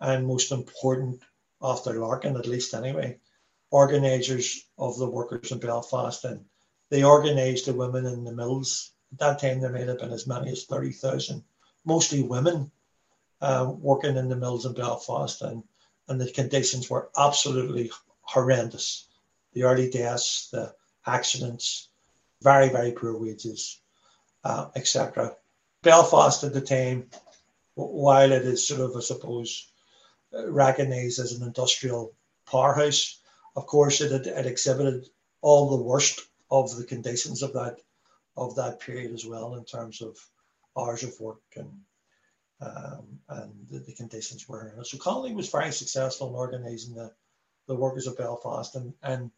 [0.00, 1.22] and most important,
[1.62, 3.18] after Larkin at least anyway,
[3.70, 6.24] organisers of the workers in Belfast.
[6.24, 6.44] And
[6.90, 8.90] they organised the women in the mills.
[9.12, 11.44] At that time, there may have been as many as 30,000,
[11.84, 12.72] mostly women
[13.40, 15.40] uh, working in the mills in Belfast.
[15.42, 15.62] And,
[16.08, 19.06] and the conditions were absolutely horrendous
[19.52, 20.74] the early deaths, the
[21.06, 21.88] accidents,
[22.42, 23.80] very, very poor wages,
[24.44, 25.36] uh, etc.
[25.82, 27.08] Belfast at the time,
[27.74, 29.72] while it is sort of, I suppose,
[30.32, 32.14] recognised as an industrial
[32.46, 33.18] powerhouse,
[33.56, 35.08] of course, it, had, it exhibited
[35.40, 37.78] all the worst of the conditions of that
[38.34, 40.16] of that period as well in terms of
[40.76, 41.70] hours of work and
[42.62, 44.72] um, and the, the, conditions were.
[44.84, 47.10] So Connolly was very successful in organising the,
[47.66, 49.32] the workers of Belfast and, and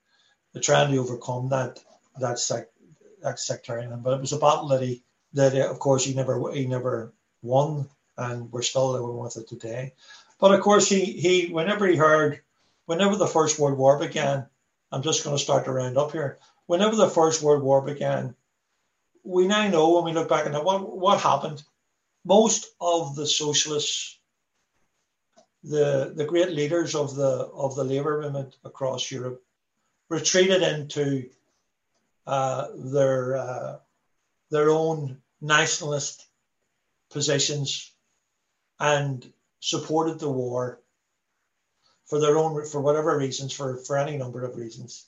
[0.61, 1.81] trying to overcome that
[2.21, 2.69] that sec
[3.23, 4.01] that sectarian.
[4.01, 7.13] But it was a battle that he that uh, of course he never he never
[7.43, 9.95] won, and we're still living with it today.
[10.39, 12.41] But of course he he whenever he heard
[12.87, 14.47] whenever the First World War began,
[14.93, 16.39] I'm just going to start to round up here.
[16.67, 18.35] Whenever the First World War began,
[19.23, 21.63] we now know when we look back at what what happened.
[22.25, 24.19] Most of the socialists,
[25.63, 29.44] the the great leaders of the of the labour movement across Europe,
[30.15, 31.29] retreated into
[32.27, 33.77] uh, their uh,
[34.51, 36.27] their own nationalist
[37.11, 37.93] positions
[38.79, 40.81] and supported the war
[42.07, 45.07] for their own for whatever reasons for for any number of reasons.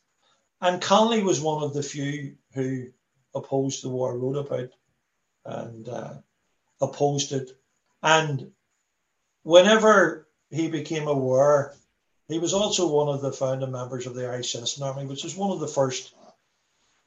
[0.60, 2.88] And Connolly was one of the few who
[3.34, 4.70] opposed the war wrote about
[5.44, 6.14] and uh,
[6.80, 7.50] opposed it.
[8.02, 8.52] And
[9.42, 11.74] whenever he became aware
[12.28, 15.36] he was also one of the founding members of the Irish Citizen Army which was
[15.36, 16.14] one of the first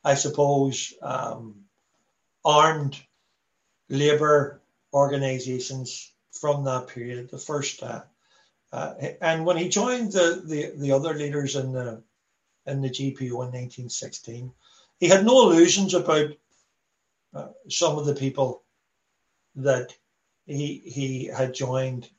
[0.04, 1.66] I suppose um,
[2.46, 2.98] armed
[3.90, 4.62] labour
[4.94, 7.84] organisations from that period, the first.
[7.84, 8.04] Uh,
[8.72, 12.02] uh, and when he joined the, the, the other leaders in the
[12.66, 14.52] in the GPO in 1916,
[15.00, 16.32] he had no illusions about
[17.34, 18.62] uh, some of the people
[19.56, 19.96] that
[20.46, 22.10] he he had joined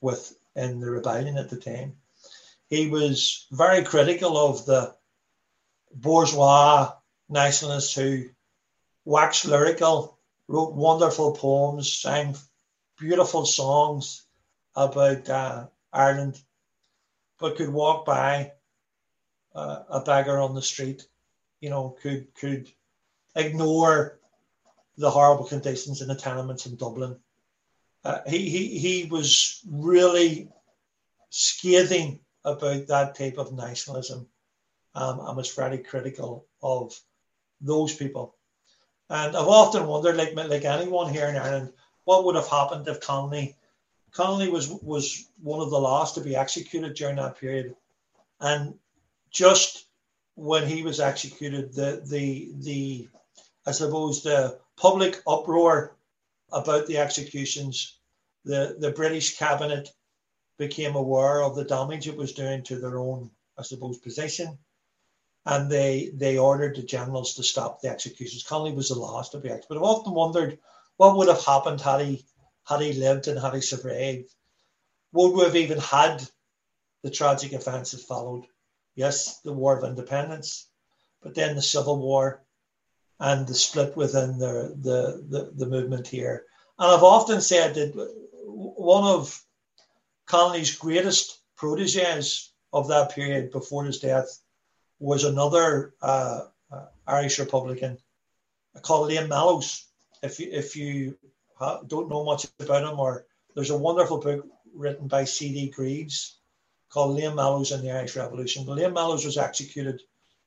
[0.00, 1.96] with in the rebellion at the time.
[2.70, 4.94] He was very critical of the
[5.92, 6.92] bourgeois
[7.28, 8.30] nationalists who
[9.04, 12.36] waxed lyrical, wrote wonderful poems, sang
[12.96, 14.24] beautiful songs
[14.76, 16.40] about uh, Ireland,
[17.40, 18.52] but could walk by
[19.52, 21.02] uh, a beggar on the street,
[21.60, 22.70] you know, could could
[23.34, 24.20] ignore
[24.96, 27.18] the horrible conditions in the tenements in Dublin.
[28.04, 30.48] Uh, he, he he was really
[31.30, 34.26] scathing about that type of nationalism
[34.94, 36.98] um, and was very critical of
[37.60, 38.34] those people.
[39.08, 41.72] And I've often wondered, like like anyone here in Ireland,
[42.04, 43.56] what would have happened if Connolly
[44.12, 47.74] Connolly was was one of the last to be executed during that period,
[48.40, 48.74] and
[49.30, 49.86] just
[50.34, 53.08] when he was executed, the the the
[53.66, 55.96] I suppose the public uproar
[56.52, 57.98] about the executions,
[58.44, 59.92] the the British cabinet
[60.60, 64.58] became aware of the damage it was doing to their own, I suppose, position,
[65.46, 68.44] and they they ordered the generals to stop the executions.
[68.44, 69.68] Connolly was the last to be executed.
[69.68, 70.58] But I've often wondered
[70.98, 72.26] what would have happened had he
[72.64, 74.28] had he lived and had he survived?
[75.12, 76.22] Would we have even had
[77.02, 78.44] the tragic events that followed?
[78.94, 80.68] Yes, the War of Independence,
[81.22, 82.44] but then the Civil War
[83.18, 86.44] and the split within the, the, the, the movement here.
[86.78, 87.92] And I've often said that
[88.44, 89.42] one of
[90.30, 94.38] Connolly's greatest proteges of that period before his death
[95.00, 97.98] was another uh, uh, Irish Republican
[98.80, 99.86] called Liam Mellows.
[100.22, 101.18] If you, if you
[101.88, 105.70] don't know much about him, or there's a wonderful book written by C.D.
[105.70, 106.38] Greaves
[106.90, 108.64] called Liam Mellows and the Irish Revolution.
[108.64, 110.00] But Liam Mellows was executed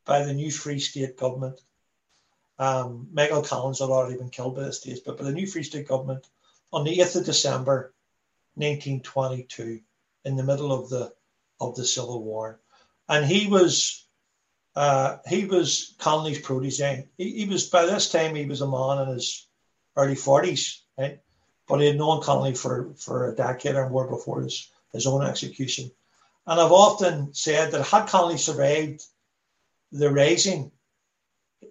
[0.06, 1.60] by the new Free State government.
[2.58, 5.64] Um, Michael Collins had already been killed by the stage, but by the new Free
[5.64, 6.26] State government
[6.72, 7.94] on the 8th of December
[8.56, 9.82] 1922,
[10.26, 11.14] in the middle of the
[11.60, 12.60] of the Civil War.
[13.10, 14.06] And he was
[14.76, 17.08] uh, he was Connolly's protege.
[17.18, 19.48] He, he was by this time he was a man in his
[19.96, 21.20] early 40s right?
[21.68, 25.24] But he had known Connolly for, for a decade or more before his, his own
[25.24, 25.92] execution.
[26.46, 29.04] And I've often said that had Connolly survived
[29.92, 30.72] the Rising,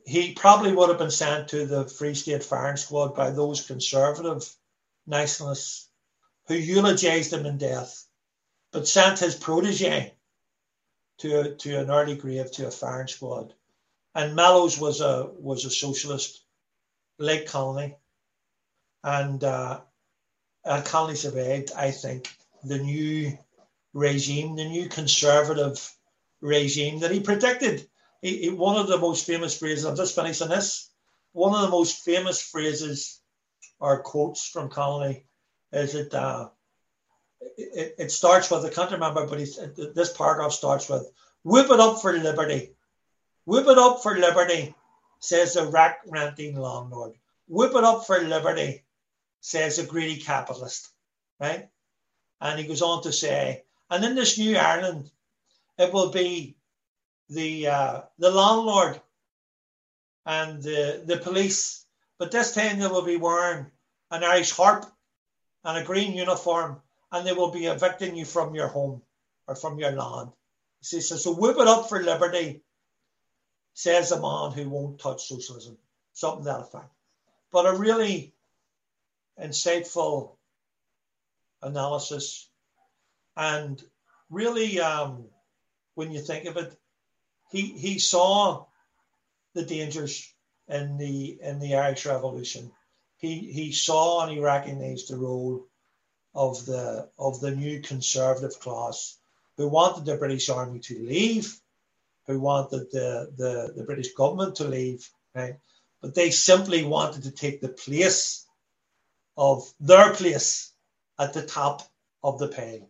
[0.07, 4.49] he probably would have been sent to the Free State firing squad by those conservative
[5.07, 5.89] nationalists
[6.47, 8.07] who eulogized him in death,
[8.73, 10.15] but sent his protege
[11.19, 13.55] to, to an early grave to a firing squad.
[14.15, 16.45] And Mellows was a was a socialist
[17.19, 17.97] like Connolly,
[19.03, 19.81] and uh,
[20.85, 22.29] Connolly surveyed, I think,
[22.65, 23.39] the new
[23.95, 25.97] regime, the new conservative
[26.41, 27.89] regime that he predicted.
[28.21, 30.91] He, he, one of the most famous phrases, I'm just finishing this,
[31.33, 33.21] one of the most famous phrases
[33.81, 35.27] or quotes from Connolly
[35.73, 36.49] is that uh,
[37.57, 39.39] it, it, starts with, I can't remember, but
[39.95, 41.11] this paragraph starts with,
[41.43, 42.73] whip it up for liberty.
[43.45, 44.75] Whip it up for liberty,
[45.19, 47.15] says the rack renting landlord.
[47.49, 48.85] Whip it up for liberty,
[49.41, 50.91] says a greedy capitalist,
[51.41, 51.69] right?
[52.41, 55.11] And he goes on to say, and in this new Ireland,
[55.79, 56.57] it will be
[57.29, 59.01] the uh, the landlord
[60.25, 61.85] and the, the police,
[62.19, 63.67] but this time they will be wearing
[64.11, 64.87] an Irish harp
[65.65, 69.03] and a green uniform, and they will be evicting you from your home
[69.47, 70.31] or from your land.
[70.81, 72.63] He says, so whip it up for liberty,
[73.75, 75.79] says a man who won't touch socialism.
[76.13, 76.91] Something to that effect.
[77.53, 78.35] But a really
[79.41, 80.37] insightful
[81.63, 82.49] analysis.
[83.37, 83.83] And
[84.31, 85.25] really, um,
[85.95, 86.77] when you think of it,
[87.51, 88.67] he, he saw
[89.55, 90.33] the dangers
[90.69, 92.73] in the in the Irish Revolution.
[93.23, 95.67] He he saw and he recognised the role
[96.35, 99.19] of the of the new conservative class
[99.57, 101.61] who wanted the British Army to leave,
[102.27, 105.57] who wanted the, the, the British government to leave, right?
[106.01, 108.47] But they simply wanted to take the place
[109.37, 110.73] of their place
[111.19, 111.83] at the top
[112.25, 112.89] of the pile.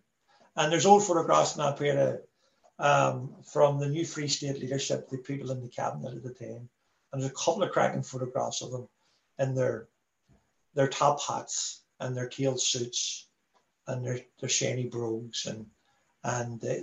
[0.56, 2.20] And there's old photographs that period
[2.78, 6.68] um, from the new Free State leadership, the people in the cabinet at the time.
[7.12, 8.88] And there's a couple of cracking photographs of them
[9.38, 9.88] in their
[10.74, 13.26] their top hats and their tail suits
[13.86, 15.66] and their, their shiny brogues and
[16.24, 16.74] and uh,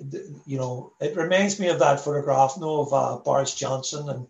[0.46, 4.28] you know it reminds me of that photograph, no, of uh, Boris Johnson and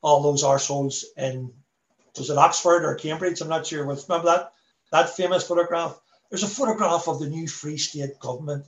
[0.00, 1.52] all those arseholes in
[2.16, 3.40] was it Oxford or Cambridge?
[3.40, 3.80] I'm not sure.
[3.80, 4.52] Remember that
[4.92, 5.98] that famous photograph?
[6.30, 8.66] There's a photograph of the new Free State government,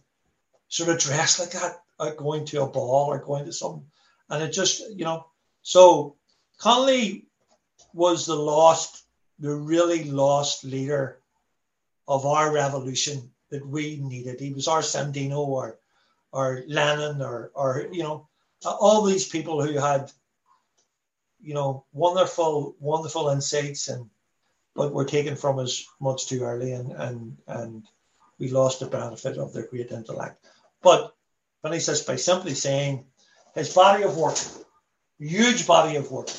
[0.68, 3.86] sort of dressed like that, going to a ball or going to some,
[4.28, 5.26] and it just you know.
[5.62, 6.16] So
[6.58, 7.26] Connolly
[7.92, 9.04] was the lost,
[9.40, 11.18] the really lost leader
[12.06, 14.40] of our revolution that we needed.
[14.40, 15.78] He was our Sandino or
[16.32, 18.28] or Lenin or or you know
[18.64, 20.12] all these people who had
[21.42, 24.08] you know wonderful wonderful insights and
[24.74, 27.86] but were taken from us much too early and and and
[28.38, 30.44] we lost the benefit of their great intellect.
[30.82, 31.14] But
[31.62, 33.04] finish this by simply saying
[33.54, 34.38] his body of work,
[35.18, 36.30] huge body of work,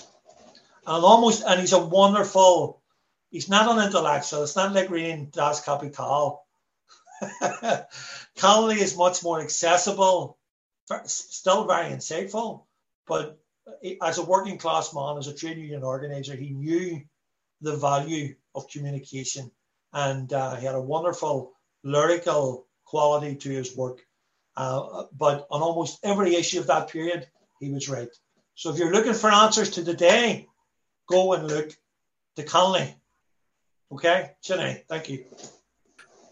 [0.88, 2.81] and almost and he's a wonderful.
[3.32, 4.44] He's not an intellectual.
[4.44, 6.42] It's not like reading Das Kapital
[8.38, 10.38] Connolly is much more accessible,
[11.06, 12.66] still very insightful,
[13.08, 13.40] but
[14.02, 17.02] as a working class man, as a trade union organizer, he knew
[17.62, 19.52] the value of communication
[19.94, 21.54] and uh, he had a wonderful
[21.84, 24.00] lyrical quality to his work.
[24.56, 27.28] Uh, but on almost every issue of that period,
[27.60, 28.10] he was right.
[28.56, 30.48] So if you're looking for answers to the day,
[31.08, 31.72] go and look
[32.36, 32.96] to Connolly.
[33.92, 35.26] Okay, Chennai, thank you.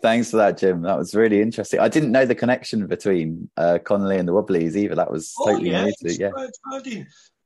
[0.02, 0.82] Thanks for that, Jim.
[0.84, 1.80] That was really interesting.
[1.82, 4.96] I didn't know the connection between uh, Connolly and the Wobblies either.
[4.96, 6.32] That was oh, totally yeah, new to yeah.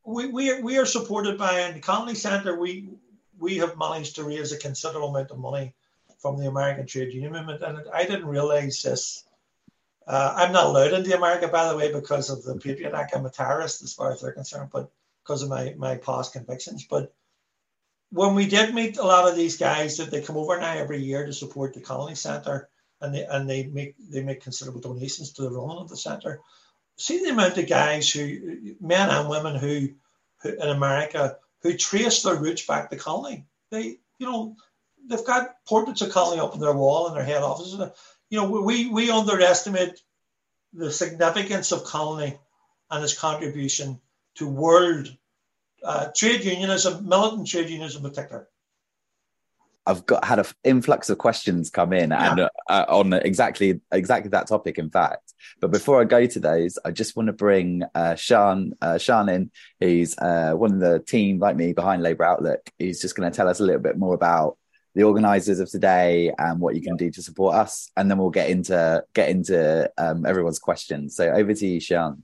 [0.06, 2.60] We, we, are, we are supported by the Connolly Centre.
[2.60, 2.90] We
[3.40, 5.74] we have managed to raise a considerable amount of money
[6.20, 9.26] from the American trade union movement, and I didn't realise this.
[10.06, 13.16] Uh, I'm not allowed into America, by the way, because of the Patriot Act.
[13.16, 14.92] I'm a terrorist as far as they're concerned, but
[15.24, 16.86] because of my my past convictions.
[16.88, 17.14] But
[18.14, 21.02] when we did meet a lot of these guys that they come over now every
[21.02, 22.70] year to support the Connolly Centre
[23.02, 26.40] and they and they make they make considerable donations to the running of the centre.
[26.96, 29.90] See the amount of guys who men and women who,
[30.42, 33.46] who in America who trace their roots back to Connolly.
[33.72, 34.56] They you know
[35.10, 37.80] they've got portraits of Connolly up on their wall in their head offices.
[38.30, 40.00] You know we we underestimate
[40.72, 42.40] the significance of Connolly
[42.92, 44.00] and its contribution
[44.36, 45.10] to world
[45.84, 48.48] uh, trade unionism, militant trade unionism in particular.
[49.86, 52.32] I've got had an influx of questions come in yeah.
[52.32, 54.78] and uh, uh, on exactly exactly that topic.
[54.78, 58.74] In fact, but before I go to those, I just want to bring uh, Sean
[58.82, 59.52] uh, Sean in.
[59.80, 62.62] He's uh, one of the team like me behind Labour Outlook.
[62.80, 64.58] He's just going to tell us a little bit more about
[64.96, 68.30] the organisers of today and what you can do to support us, and then we'll
[68.30, 71.16] get into get into um, everyone's questions.
[71.16, 72.24] So over to you, Sean.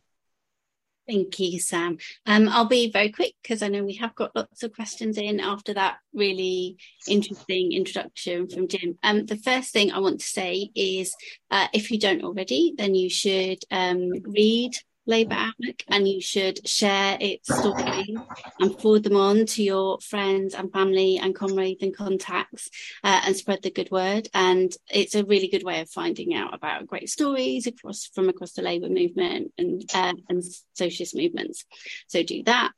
[1.09, 1.97] Thank you, Sam.
[2.27, 5.39] Um, I'll be very quick because I know we have got lots of questions in
[5.39, 8.95] after that really interesting introduction from Jim.
[9.01, 11.15] Um, the first thing I want to say is
[11.49, 14.73] uh, if you don't already, then you should um, read
[15.09, 18.15] Labour Outlook and you should share its story
[18.59, 22.69] and forward them on to your friends and family and comrades and contacts
[23.03, 24.29] uh, and spread the good word.
[24.33, 28.53] And it's a really good way of finding out about great stories across from across
[28.53, 30.43] the Labour movement and uh, and
[30.73, 31.65] socialist movements.
[32.07, 32.71] So do that.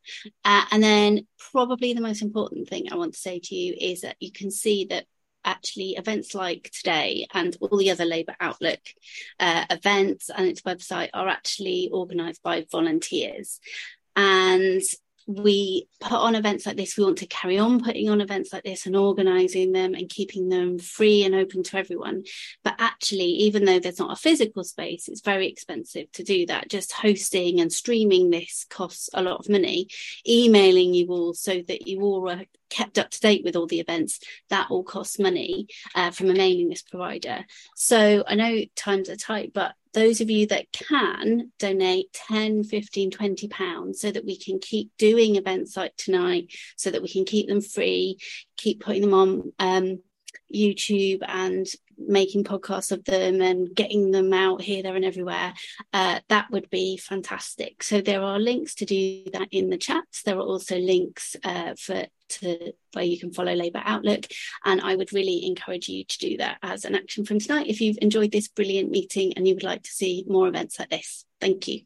[0.45, 4.01] Uh, and then probably the most important thing I want to say to you is
[4.01, 5.05] that you can see that
[5.43, 8.79] actually events like today and all the other Labour Outlook
[9.39, 13.59] uh, events and its website are actually organised by volunteers.
[14.15, 14.81] And
[15.35, 18.63] we put on events like this, we want to carry on putting on events like
[18.63, 22.23] this and organising them and keeping them free and open to everyone.
[22.63, 26.69] But actually, even though there's not a physical space, it's very expensive to do that.
[26.69, 29.87] Just hosting and streaming this costs a lot of money.
[30.27, 33.79] Emailing you all so that you all are kept up to date with all the
[33.79, 34.19] events,
[34.49, 37.45] that all costs money uh, from a mailing list provider.
[37.75, 43.11] So I know times are tight, but those of you that can donate 10 15
[43.11, 47.25] 20 pounds so that we can keep doing events like tonight so that we can
[47.25, 48.17] keep them free
[48.57, 49.99] keep putting them on um,
[50.53, 51.67] youtube and
[52.07, 55.53] making podcasts of them and getting them out here, there, and everywhere,
[55.93, 57.83] uh, that would be fantastic.
[57.83, 60.23] So there are links to do that in the chats.
[60.23, 64.25] There are also links uh, for to where you can follow Labour Outlook,
[64.65, 67.81] and I would really encourage you to do that as an action from tonight if
[67.81, 71.25] you've enjoyed this brilliant meeting and you would like to see more events like this.
[71.39, 71.81] Thank you.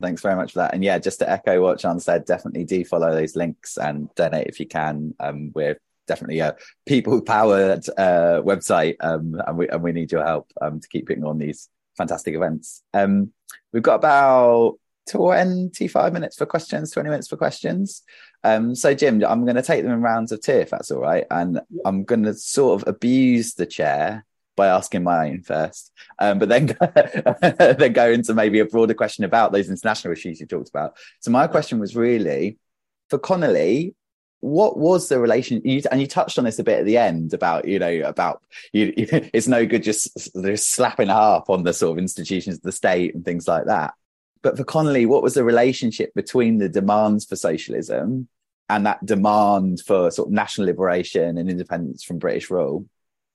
[0.00, 0.74] Thanks very much for that.
[0.74, 4.48] And yeah, just to echo what John said, definitely do follow those links and donate
[4.48, 5.14] if you can.
[5.20, 10.24] Um, we're definitely a people powered uh, website um, and, we, and we need your
[10.24, 12.82] help um, to keep putting on these fantastic events.
[12.92, 13.32] Um,
[13.72, 14.78] we've got about
[15.10, 18.02] 25 minutes for questions, 20 minutes for questions.
[18.42, 21.00] Um, so, Jim, I'm going to take them in rounds of two if that's all
[21.00, 21.24] right.
[21.30, 24.24] And I'm going to sort of abuse the chair
[24.56, 25.90] by asking my own first,
[26.20, 26.66] um, but then
[27.76, 30.96] then go into maybe a broader question about those international issues you talked about.
[31.20, 32.58] So, my question was really
[33.10, 33.94] for Connolly
[34.44, 37.32] what was the relation you, and you touched on this a bit at the end
[37.32, 38.42] about you know about
[38.74, 42.62] you, it's no good just, just slapping a harp on the sort of institutions of
[42.62, 43.94] the state and things like that.
[44.42, 48.28] But for connolly what was the relationship between the demands for socialism
[48.68, 52.86] and that demand for sort of national liberation and independence from british rule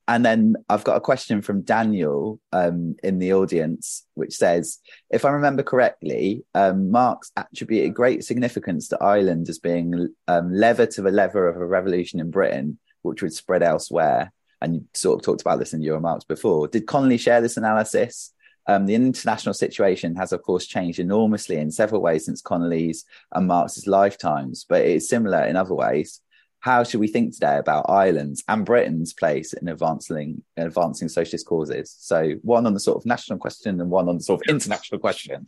[0.09, 4.79] and then I've got a question from Daniel um, in the audience, which says,
[5.11, 10.87] if I remember correctly, um, Marx attributed great significance to Ireland as being um, lever
[10.87, 14.33] to the lever of a revolution in Britain, which would spread elsewhere.
[14.61, 16.67] And you sort of talked about this in your remarks before.
[16.67, 18.33] Did Connolly share this analysis?
[18.65, 23.47] Um, the international situation has, of course, changed enormously in several ways since Connolly's and
[23.47, 26.21] Marx's lifetimes, but it is similar in other ways
[26.61, 31.95] how should we think today about Ireland's and Britain's place in advancing advancing socialist causes?
[31.97, 34.99] So one on the sort of national question and one on the sort of international
[34.99, 35.47] question.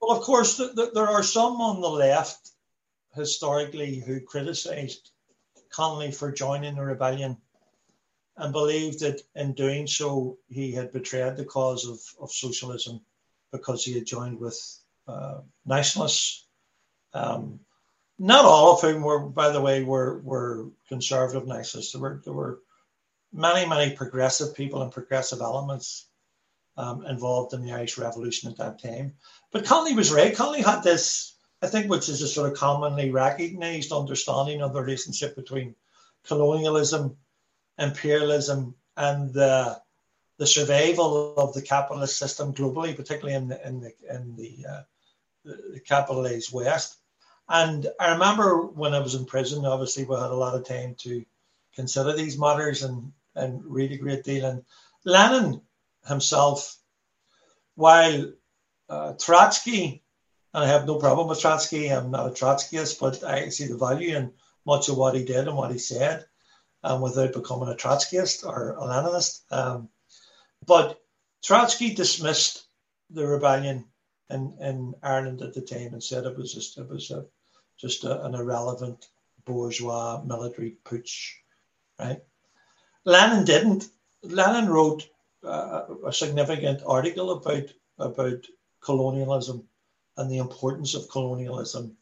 [0.00, 2.50] Well, of course, th- th- there are some on the left
[3.14, 5.10] historically who criticised
[5.70, 7.36] Connolly for joining the rebellion
[8.36, 13.00] and believed that in doing so he had betrayed the cause of, of socialism
[13.52, 14.58] because he had joined with
[15.06, 16.46] uh, nationalists.
[17.12, 17.60] Um,
[18.20, 21.92] not all of whom were, by the way, were were conservative nationalists.
[21.92, 22.60] There were there were
[23.32, 26.06] many many progressive people and progressive elements
[26.76, 29.14] um, involved in the Irish Revolution at that time.
[29.52, 30.36] But Connolly was right.
[30.36, 34.82] Connolly had this, I think, which is a sort of commonly recognised understanding of the
[34.82, 35.74] relationship between
[36.26, 37.16] colonialism,
[37.78, 39.80] imperialism, and the
[40.36, 44.82] the survival of the capitalist system globally, particularly in the in the in the, uh,
[45.46, 46.99] the, the capitalized West.
[47.52, 50.94] And I remember when I was in prison, obviously we had a lot of time
[51.00, 51.24] to
[51.74, 54.44] consider these matters and, and read a great deal.
[54.44, 54.64] And
[55.04, 55.60] Lenin
[56.06, 56.78] himself,
[57.74, 58.32] while
[58.88, 60.04] uh, Trotsky,
[60.54, 63.76] and I have no problem with Trotsky, I'm not a Trotskyist, but I see the
[63.76, 64.32] value in
[64.64, 66.24] much of what he did and what he said
[66.84, 69.40] um, without becoming a Trotskyist or a Leninist.
[69.50, 69.88] Um,
[70.64, 71.00] but
[71.42, 72.64] Trotsky dismissed
[73.10, 73.86] the rebellion
[74.28, 77.26] in, in Ireland at the time and said it was just it was a
[77.80, 79.08] just a, an irrelevant
[79.44, 81.32] bourgeois military putsch,
[81.98, 82.22] right?
[83.04, 83.88] Lenin didn't.
[84.22, 85.08] Lenin wrote
[85.42, 87.64] uh, a significant article about
[87.98, 88.46] about
[88.80, 89.66] colonialism
[90.16, 91.96] and the importance of colonialism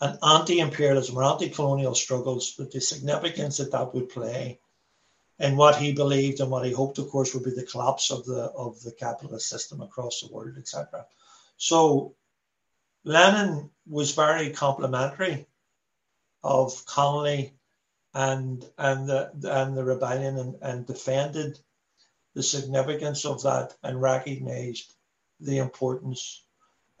[0.00, 4.58] and anti-imperialism or anti-colonial struggles, the significance that that would play
[5.38, 8.24] and what he believed and what he hoped, of course, would be the collapse of
[8.24, 11.06] the of the capitalist system across the world, etc.
[11.56, 12.14] So
[13.04, 15.46] Lenin was very complimentary
[16.42, 17.54] of Connolly
[18.14, 21.58] and and the and the rebellion and, and defended
[22.34, 24.94] the significance of that and recognized
[25.40, 26.44] the importance.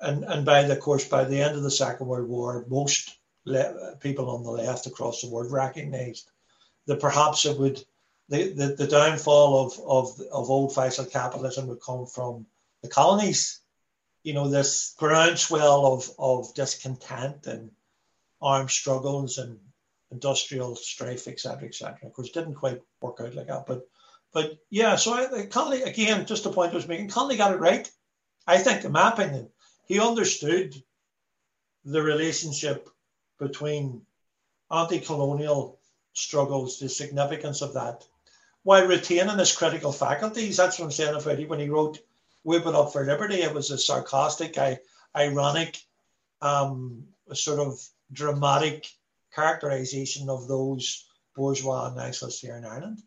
[0.00, 3.96] And and by the course by the end of the Second World War most le-
[4.00, 6.28] people on the left across the world recognized
[6.86, 7.84] that perhaps it would
[8.28, 12.46] the, the, the downfall of, of of old fashioned capitalism would come from
[12.82, 13.61] the colonies
[14.22, 17.70] you know, this groundswell of, of discontent and
[18.40, 19.58] armed struggles and
[20.10, 21.98] industrial strife, etc., etc.
[22.04, 23.88] Of course, didn't quite work out like that, but
[24.32, 24.96] but yeah.
[24.96, 27.90] So I, Connolly again, just the point I was making, Connolly got it right.
[28.46, 29.48] I think, in my opinion,
[29.86, 30.74] he understood
[31.84, 32.88] the relationship
[33.38, 34.02] between
[34.70, 35.78] anti-colonial
[36.12, 38.04] struggles, the significance of that,
[38.62, 40.56] while retaining his critical faculties.
[40.56, 41.98] That's what I'm saying about it when he wrote
[42.44, 43.42] Whip Up for Liberty.
[43.42, 44.58] It was a sarcastic,
[45.16, 45.78] ironic,
[46.40, 47.80] um, sort of
[48.12, 48.86] dramatic
[49.34, 53.02] characterization of those bourgeois nationalists here in Ireland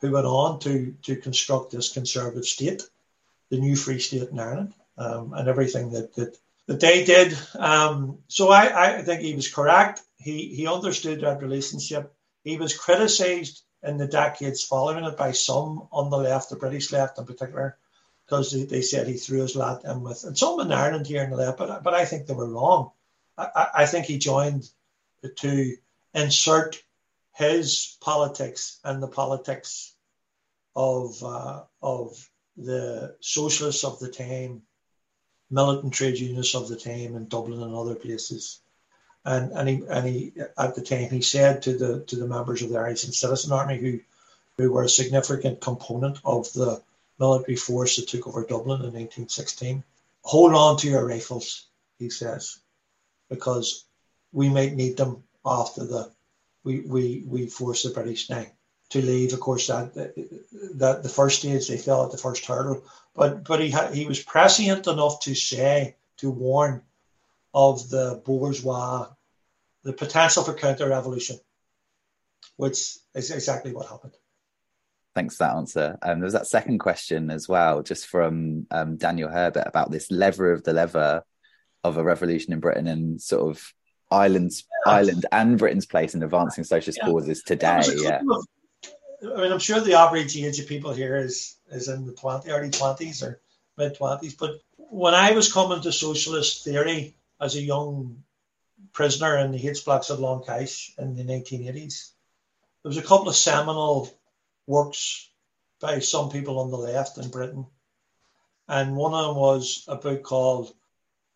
[0.00, 2.82] who went on to, to construct this conservative state,
[3.50, 7.38] the new free state in Ireland, um, and everything that, that, that they did.
[7.56, 10.00] Um, so I, I think he was correct.
[10.18, 12.12] He, he understood that relationship.
[12.42, 16.92] He was criticized in the decades following it by some on the left, the British
[16.92, 17.78] left in particular,
[18.32, 21.22] because they, they said he threw his lot in with, and some in Ireland here
[21.22, 22.90] and the left, but, but I think they were wrong.
[23.36, 24.70] I, I think he joined
[25.36, 25.76] to
[26.14, 26.82] insert
[27.34, 29.94] his politics and the politics
[30.74, 34.62] of uh, of the socialists of the time,
[35.50, 38.60] militant trade unionists of the time in Dublin and other places.
[39.26, 42.62] And, and he and he at the time he said to the to the members
[42.62, 44.00] of the Irish Citizen Army who
[44.56, 46.82] who were a significant component of the
[47.22, 49.84] military force that took over Dublin in 1916,
[50.22, 51.66] hold on to your rifles,
[51.98, 52.58] he says,
[53.30, 53.84] because
[54.32, 56.10] we might need them after the
[56.64, 58.46] we we we force the British now
[58.90, 59.32] to leave.
[59.32, 59.94] Of course, that
[60.82, 64.06] that the first stage they fell at the first hurdle, but but he had, he
[64.06, 66.82] was prescient enough to say to warn
[67.54, 69.08] of the bourgeois,
[69.82, 71.38] the potential for counter revolution,
[72.56, 72.78] which
[73.14, 74.16] is exactly what happened.
[75.14, 75.98] Thanks for that answer.
[76.02, 80.10] Um, there was that second question as well, just from um, Daniel Herbert about this
[80.10, 81.22] lever of the lever
[81.84, 83.74] of a revolution in Britain and sort of
[84.10, 84.92] Ireland's yeah.
[84.92, 87.08] Ireland and Britain's place in advancing socialist yeah.
[87.08, 87.82] causes today.
[87.96, 88.20] Yeah.
[88.30, 88.46] Of,
[89.36, 92.50] I mean, I'm sure the average age of people here is is in the 20,
[92.50, 93.40] early 20s or
[93.76, 94.36] mid 20s.
[94.38, 98.22] But when I was coming to socialist theory as a young
[98.92, 102.10] prisoner in the H-Blocks of Long Kesh in the 1980s,
[102.82, 104.10] there was a couple of seminal
[104.66, 105.30] works
[105.80, 107.66] by some people on the left in Britain.
[108.68, 110.72] And one of them was a book called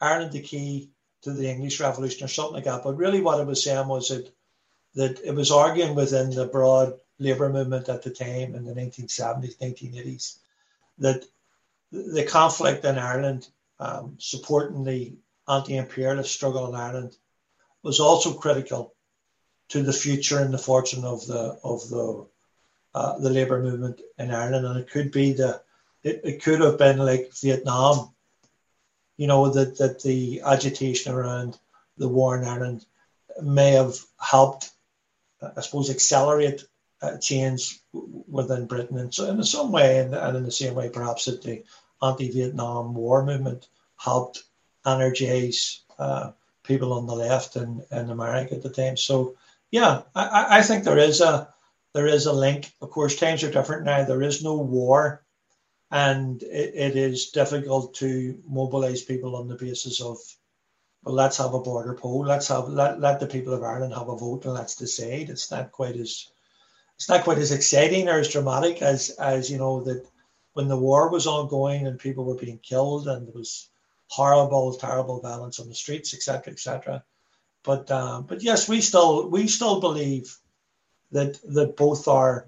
[0.01, 0.91] Ireland the Key
[1.23, 2.85] to the English Revolution or something like that.
[2.85, 4.33] But really, what it was saying was that
[4.95, 9.59] that it was arguing within the broad labour movement at the time in the 1970s,
[9.59, 10.39] 1980s,
[10.99, 11.23] that
[11.93, 13.47] the conflict in Ireland,
[13.79, 15.15] um, supporting the
[15.47, 17.15] anti-imperialist struggle in Ireland,
[17.83, 18.95] was also critical
[19.69, 22.27] to the future and the fortune of the of the
[22.97, 25.61] uh, the labour movement in Ireland, and it could be the
[26.03, 28.11] it, it could have been like Vietnam
[29.17, 31.59] you know, that, that the agitation around
[31.97, 32.85] the war in Ireland
[33.43, 34.71] may have helped,
[35.57, 36.65] I suppose, accelerate
[37.03, 38.99] uh, change within Britain.
[38.99, 41.65] And so, in some way, and, and in the same way, perhaps that the
[42.03, 44.45] anti Vietnam War movement helped
[44.85, 46.33] energize uh,
[46.63, 48.97] people on the left in, in America at the time.
[48.97, 49.37] So,
[49.71, 51.49] yeah, I, I think there is a
[51.97, 52.71] there is a link.
[52.83, 54.05] Of course, times are different now.
[54.05, 55.27] There is no war
[55.91, 60.19] and it, it is difficult to mobilize people on the basis of
[61.05, 64.09] well let's have a border poll let's have let, let the people of ireland have
[64.09, 66.29] a vote and let's decide it's not quite as
[66.97, 70.05] it's not quite as exciting or as dramatic as as you know that
[70.55, 73.69] when the war was ongoing and people were being killed and there was
[74.09, 77.05] horrible terrible violence on the streets etc etc
[77.63, 80.37] but um, but yes we still we still believe
[81.13, 82.47] that that both our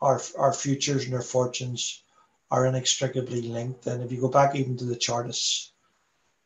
[0.00, 2.02] our our futures and our fortunes
[2.50, 3.86] are inextricably linked.
[3.86, 5.72] And if you go back even to the Chartists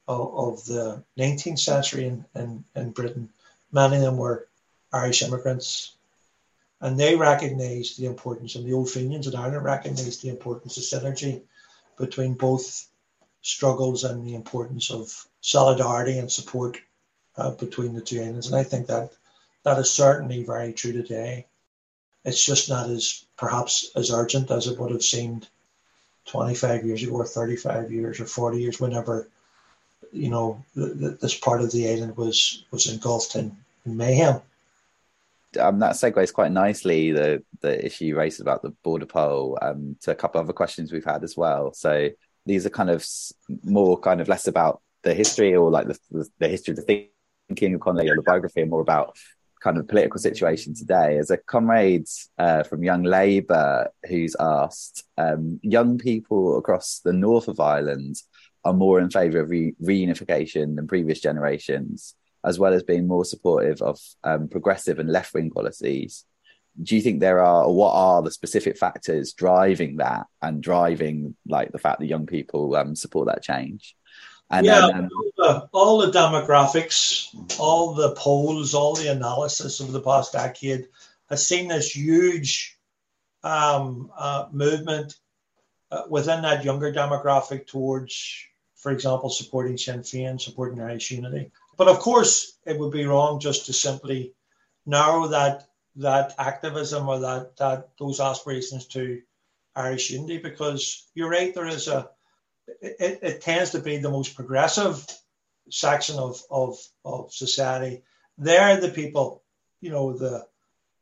[0.07, 3.29] of, of the 19th century in, in, in Britain,
[3.73, 4.47] many of them were
[4.93, 5.97] Irish immigrants.
[6.81, 10.85] And they recognized the importance, and the Old Fenians in Ireland recognized the importance of
[10.85, 11.43] synergy
[11.99, 12.87] between both
[13.43, 16.79] struggles and the importance of solidarity and support
[17.37, 18.47] uh, between the two islands.
[18.47, 19.11] And I think that
[19.67, 21.45] that is certainly very true today.
[22.25, 25.49] It's just not as perhaps as urgent as it would have seemed
[26.27, 29.29] 25 years ago or 35 years or 40 years whenever
[30.13, 34.41] you know this part of the island was was engulfed in, in mayhem
[35.61, 39.97] um, that segues quite nicely the the issue you raised about the border poll um,
[40.03, 41.73] to a couple of other questions we've had as well.
[41.73, 42.11] So
[42.45, 43.07] these are kind of
[43.65, 47.09] more kind of less about the history or like the, the, history of the
[47.49, 49.17] thinking of Connolly or the biography, and more about
[49.67, 51.19] kind of political situation today.
[51.19, 52.07] As a comrade
[52.39, 58.15] uh, from Young Labour who's asked, um, young people across the north of Ireland
[58.65, 62.15] are more in favour of re- reunification than previous generations,
[62.45, 66.25] as well as being more supportive of um, progressive and left wing policies.
[66.81, 71.73] Do you think there are, what are the specific factors driving that and driving like
[71.73, 73.96] the fact that young people um, support that change?
[74.51, 79.81] And yeah, then, um, all, the, all the demographics, all the polls, all the analysis
[79.81, 80.87] of the past decade
[81.29, 82.79] has seen this huge
[83.43, 85.17] um, uh, movement
[85.91, 88.45] uh, within that younger demographic towards,
[88.77, 91.51] for example, supporting Sinn Féin, supporting Irish unity.
[91.77, 94.33] But of course, it would be wrong just to simply
[94.87, 99.23] narrow that that activism or that that those aspirations to
[99.75, 102.11] Irish unity, because you're right, there is a
[102.81, 105.05] it, it tends to be the most progressive
[105.71, 108.03] section of, of, of society.
[108.39, 109.43] They're the people,
[109.81, 110.47] you know, the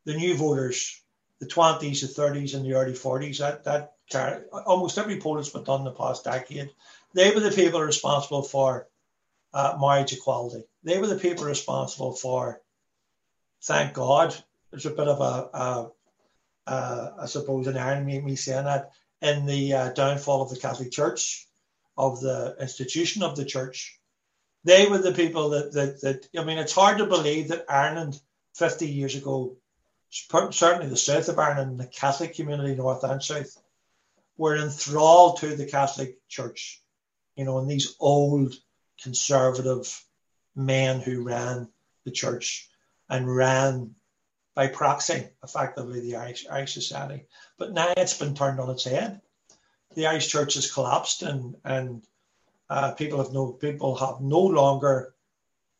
[0.05, 1.01] the new voters
[1.39, 3.39] the 20s, the 30s, and the early 40s.
[3.39, 3.63] That
[4.11, 6.69] that almost every poll that's been done in the past decade,
[7.13, 8.87] they were the people responsible for
[9.53, 10.63] uh, marriage equality.
[10.83, 12.61] They were the people responsible for,
[13.63, 14.35] thank God,
[14.69, 15.91] there's a bit of a, a,
[16.67, 18.91] a I suppose, an irony me saying that,
[19.21, 21.47] in the uh, downfall of the Catholic Church,
[21.97, 23.99] of the institution of the church.
[24.63, 28.19] They were the people that, that, that I mean, it's hard to believe that Ireland
[28.55, 29.57] 50 years ago,
[30.09, 33.57] certainly the south of Ireland, the Catholic community, north and south,
[34.37, 36.81] were enthralled to the Catholic Church.
[37.35, 38.55] You know, and these old
[39.01, 40.03] conservative
[40.55, 41.67] men who ran
[42.05, 42.69] the church
[43.09, 43.95] and ran
[44.55, 47.25] by proxy, effectively, the Irish, Irish society.
[47.57, 49.21] But now it's been turned on its head.
[49.95, 52.03] The Irish church has collapsed, and and
[52.69, 55.13] uh, people have no people have no longer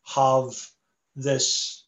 [0.03, 0.51] have
[1.15, 1.83] this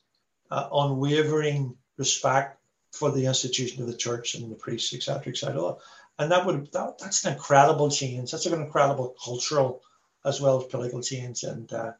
[0.51, 2.59] uh, unwavering respect
[2.91, 5.75] for the institution of the church and the priests, etc., etc.
[6.19, 8.31] And that would that, that's an incredible change.
[8.31, 9.81] That's an incredible cultural
[10.25, 11.93] as well as political change, and uh,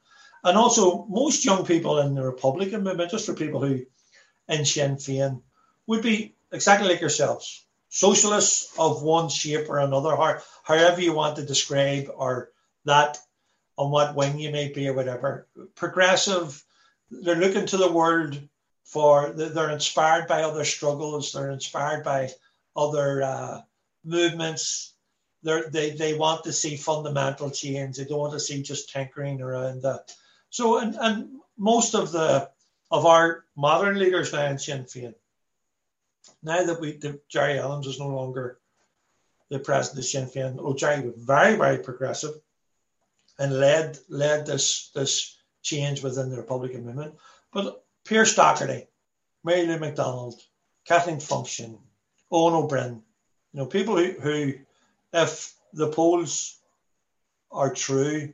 [0.44, 3.86] and also most young people in the Republican movement, just for people who
[4.50, 5.42] in Sinn Féin,
[5.86, 10.16] would be exactly like yourselves, socialists of one shape or another,
[10.64, 12.52] however you want to describe or
[12.86, 13.18] that
[13.78, 15.48] on what wing you may be or whatever.
[15.76, 16.64] Progressive,
[17.12, 18.40] they're looking to the world
[18.84, 22.30] for they're inspired by other struggles, they're inspired by
[22.76, 23.62] other uh,
[24.04, 24.94] movements.
[25.44, 27.98] They're, they they want to see fundamental change.
[27.98, 29.86] They don't want to see just tinkering around.
[30.50, 32.50] So and and most of the
[32.90, 35.14] of our modern leaders now in Sinn Féin,
[36.44, 38.60] now that we the, Gerry Adams is no longer
[39.50, 42.36] the president of Sinn Féin, oh Gerry was very very progressive
[43.40, 47.16] and led led this this change within the Republican movement.
[47.52, 48.88] But Pearse Doherty,
[49.44, 50.40] Mary Lou McDonald,
[50.86, 51.78] Kathleen Funchion,
[52.32, 53.04] Eoin Ó Broin,
[53.54, 54.54] you know, people who, who
[55.14, 56.58] if the polls
[57.52, 58.34] are true,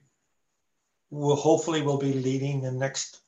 [1.09, 3.19] will hopefully will be leading the next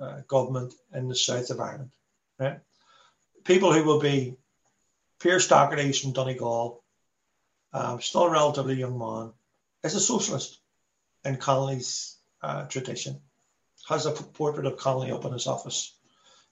[0.00, 1.90] uh, government in the south of Ireland.
[2.38, 2.60] Right?
[3.44, 4.36] People who will be
[5.20, 6.82] Pearse Doherty from Donegal,
[7.72, 9.32] um, still a relatively young man,
[9.82, 10.60] is a socialist
[11.24, 13.20] in Connolly's uh, tradition,
[13.88, 15.96] has a portrait of Connolly up in his office.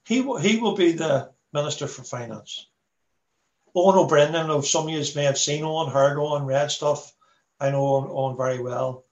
[0.05, 2.67] He will, he will be the Minister for Finance.
[3.73, 7.13] Broin, I know some of you may have seen Eoin, heard Eoin, read stuff.
[7.59, 9.05] I know Eoin, Eoin very well.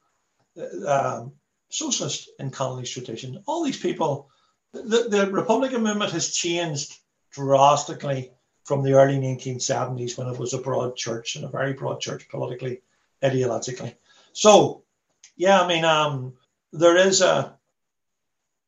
[0.57, 1.33] Uh, um,
[1.69, 3.43] socialist in Connolly's tradition.
[3.45, 4.29] All these people,
[4.73, 6.93] the, the Republican movement has changed
[7.31, 8.31] drastically
[8.63, 12.27] from the early 1970s when it was a broad church and a very broad church
[12.29, 12.81] politically,
[13.23, 13.95] ideologically.
[14.33, 14.83] So
[15.35, 16.33] yeah, I mean, um,
[16.71, 17.57] there is a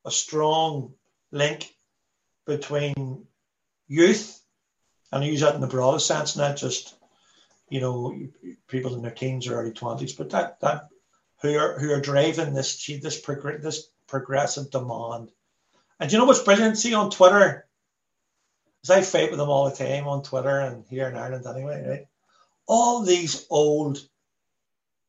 [0.04, 0.94] a strong
[1.32, 1.76] link
[2.46, 3.28] between
[3.88, 4.42] youth,
[5.12, 6.96] and I use that in the broadest sense, not just
[7.70, 8.18] you know
[8.68, 10.88] people in their teens or early twenties, but that that
[11.42, 15.32] who are who are driving this this this progressive demand.
[16.00, 16.78] And you know what's brilliant?
[16.78, 17.68] See on Twitter,
[18.82, 21.86] because I fight with them all the time on Twitter and here in Ireland anyway,
[21.88, 22.08] right?
[22.68, 24.00] All these old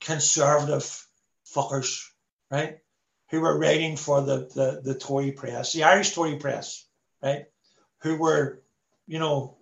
[0.00, 1.06] conservative
[1.46, 2.04] fuckers,
[2.50, 2.78] right?
[3.30, 6.86] Who were writing for the, the, the Tory press, the Irish Tory press,
[7.22, 7.46] right?
[8.02, 8.62] Who were,
[9.06, 9.56] you know,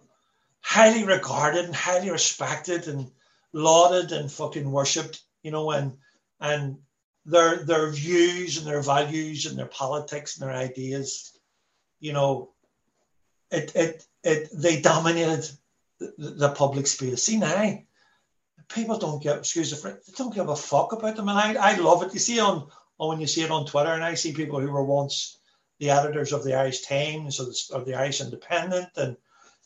[0.61, 3.11] highly regarded and highly respected and
[3.52, 5.96] lauded and fucking worshipped, you know, and
[6.40, 6.78] and
[7.26, 11.36] their their views and their values and their politics and their ideas,
[12.00, 12.50] you know,
[13.51, 15.48] it it it they dominated
[16.18, 17.22] the, public space.
[17.22, 17.78] See now,
[18.68, 21.76] people don't give excuse the they don't give a fuck about them, and I, I
[21.76, 22.12] love it.
[22.14, 24.70] You see on, on when you see it on Twitter, and I see people who
[24.70, 25.38] were once
[25.78, 29.16] the editors of the Irish Times or the, or the Irish Independent, and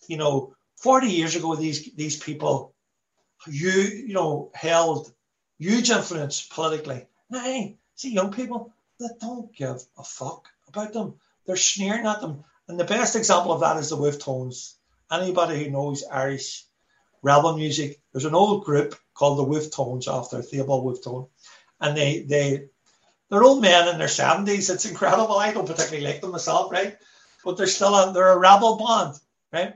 [0.08, 2.74] you know, forty years ago, these these people,
[3.46, 5.12] you you know, held
[5.58, 7.06] huge influence politically.
[7.30, 11.14] Now, see young people that don't give a fuck about them.
[11.46, 14.76] They're sneering at them, and the best example of that is the Wolfe Tones.
[15.10, 16.64] Anybody who knows Irish
[17.22, 18.00] rebel music.
[18.12, 21.26] There's an old group called the Wolfe Tones after Theobald Wolfe Tone,
[21.80, 22.68] and they they
[23.28, 24.70] they're old men in their seventies.
[24.70, 25.36] It's incredible.
[25.36, 26.96] I don't particularly like them myself, right?
[27.44, 29.18] But they're still a, they're a rebel band,
[29.52, 29.74] right?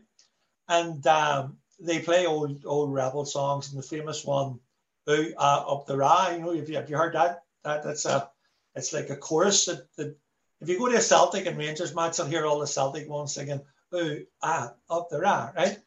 [0.69, 4.61] And um, they play old old rebel songs, and the famous one,
[5.07, 7.43] uh, "Up the Ra." You know, have you, have you heard that?
[7.65, 8.31] That that's a
[8.75, 10.17] it's like a chorus that, that
[10.61, 13.35] if you go to a Celtic and Rangers match, you'll hear all the Celtic ones
[13.35, 13.61] singing
[13.95, 15.79] "Ooh ah up the Ra," right?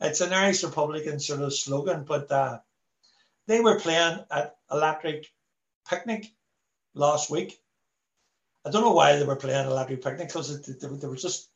[0.00, 2.58] It's an Irish Republican sort of slogan, but uh,
[3.46, 5.26] they were playing at Electric
[5.88, 6.30] Picnic
[6.94, 7.60] last week.
[8.64, 11.48] I don't know why they were playing Electric Picnic because they, were just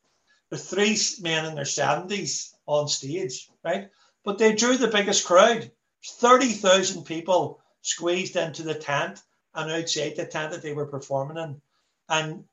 [0.50, 3.90] the three men in their 70s on stage, right?
[4.24, 5.70] But they drew the biggest crowd
[6.04, 9.22] 30,000 people squeezed into the tent
[9.54, 11.60] and outside the tent that they were performing in
[12.08, 12.44] and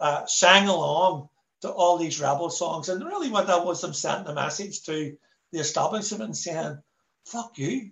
[0.00, 1.28] uh, sang along
[1.62, 2.88] to all these rebel songs.
[2.88, 5.16] And really, what that was them sending a message to
[5.52, 6.78] the establishment saying,
[7.24, 7.90] fuck you.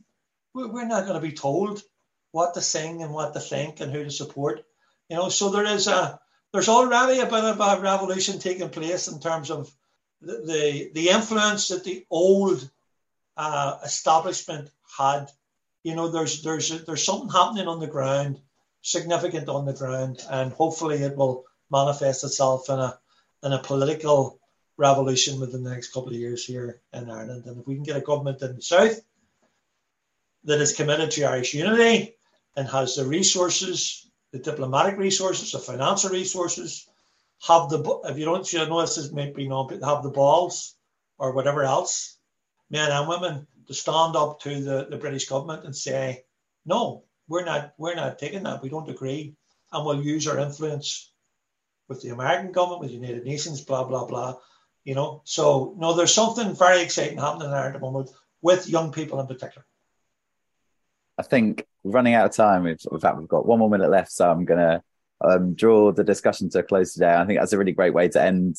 [0.54, 1.82] We're not going to be told
[2.32, 4.64] what to sing and what to think and who to support.
[5.08, 6.18] You know, so there is a
[6.52, 9.70] there's already a bit of a revolution taking place in terms of
[10.20, 12.68] the the, the influence that the old
[13.36, 15.30] uh, establishment had.
[15.84, 18.40] You know, there's there's there's something happening on the ground,
[18.82, 22.98] significant on the ground, and hopefully it will manifest itself in a
[23.42, 24.40] in a political
[24.76, 27.44] revolution within the next couple of years here in Ireland.
[27.46, 29.00] And if we can get a government in the south
[30.44, 32.14] that is committed to Irish unity
[32.56, 36.88] and has the resources, the diplomatic resources, the financial resources,
[37.46, 40.74] have the if you don't you know this is maybe have the balls
[41.18, 42.16] or whatever else,
[42.70, 46.24] men and women, to stand up to the, the British government and say,
[46.64, 48.62] no, we're not we're not taking that.
[48.62, 49.34] We don't agree,
[49.72, 51.12] and we'll use our influence
[51.88, 54.36] with the American government, with the United Nations, blah blah blah.
[54.84, 58.10] You know, so no, there's something very exciting happening there at the moment
[58.40, 59.66] with young people in particular.
[61.18, 62.66] I think running out of time.
[62.66, 64.82] In fact, we've got one more minute left, so I'm gonna
[65.20, 67.14] um, draw the discussion to a close today.
[67.14, 68.56] I think that's a really great way to end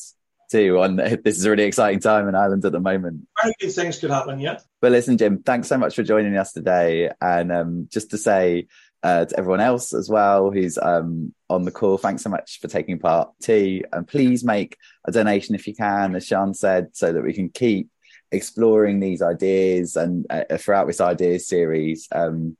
[0.50, 0.80] too.
[0.80, 3.26] On this is a really exciting time in Ireland at the moment.
[3.42, 4.58] Very good things could happen, yeah.
[4.80, 7.10] But listen, Jim, thanks so much for joining us today.
[7.20, 8.66] And um, just to say
[9.02, 12.68] uh, to everyone else as well who's um, on the call, thanks so much for
[12.68, 13.82] taking part too.
[13.92, 14.76] And please make
[15.06, 17.88] a donation if you can, as Sean said, so that we can keep
[18.32, 22.08] exploring these ideas and uh, throughout this ideas series.
[22.12, 22.56] Um,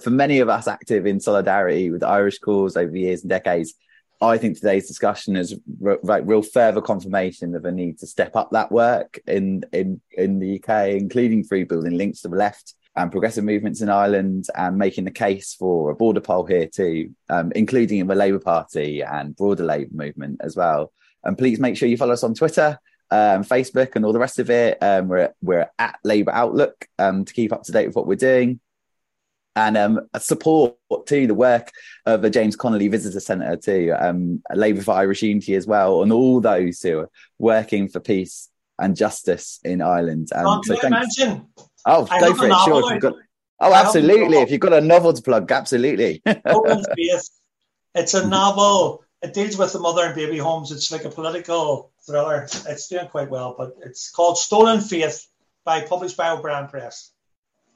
[0.00, 3.30] for many of us active in solidarity with the Irish cause over the years and
[3.30, 3.74] decades,
[4.20, 8.50] I think today's discussion is like real further confirmation of the need to step up
[8.52, 13.10] that work in in in the UK, including through building links to the left and
[13.10, 17.52] progressive movements in Ireland, and making the case for a border poll here too, um,
[17.54, 20.92] including in the Labour Party and broader Labour movement as well.
[21.24, 22.78] And please make sure you follow us on Twitter
[23.10, 24.78] um, Facebook and all the rest of it.
[24.82, 28.16] Um, we're we're at Labour Outlook um, to keep up to date with what we're
[28.16, 28.60] doing,
[29.56, 30.76] and um, support
[31.06, 31.70] to the work
[32.06, 36.12] of the James Connolly Visitor Centre too, um, Labour for Irish Unity as well, and
[36.12, 40.30] all those who are working for peace and justice in Ireland.
[40.34, 41.46] Um, so mention?
[41.86, 42.54] Oh, I go for it.
[42.64, 42.94] Sure.
[42.94, 43.14] If got,
[43.60, 44.38] oh, absolutely.
[44.38, 46.22] If you've got a novel to plug, absolutely.
[46.24, 47.30] it's
[48.14, 49.04] a novel.
[49.22, 50.70] It deals with the mother and baby homes.
[50.70, 52.42] It's like a political thriller.
[52.44, 55.26] It's doing quite well, but it's called Stolen Faith
[55.64, 57.10] by published by O'Brien Press.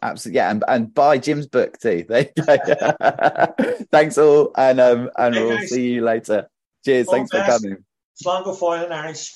[0.00, 2.04] Absolutely, yeah, and, and buy Jim's book too.
[2.08, 3.54] There you go.
[3.90, 5.70] thanks all, and um, and hey, we'll guys.
[5.70, 6.48] see you later.
[6.84, 7.08] Cheers.
[7.08, 7.62] All thanks best.
[7.62, 7.84] for coming.
[8.22, 9.34] Slán go fóill in Irish.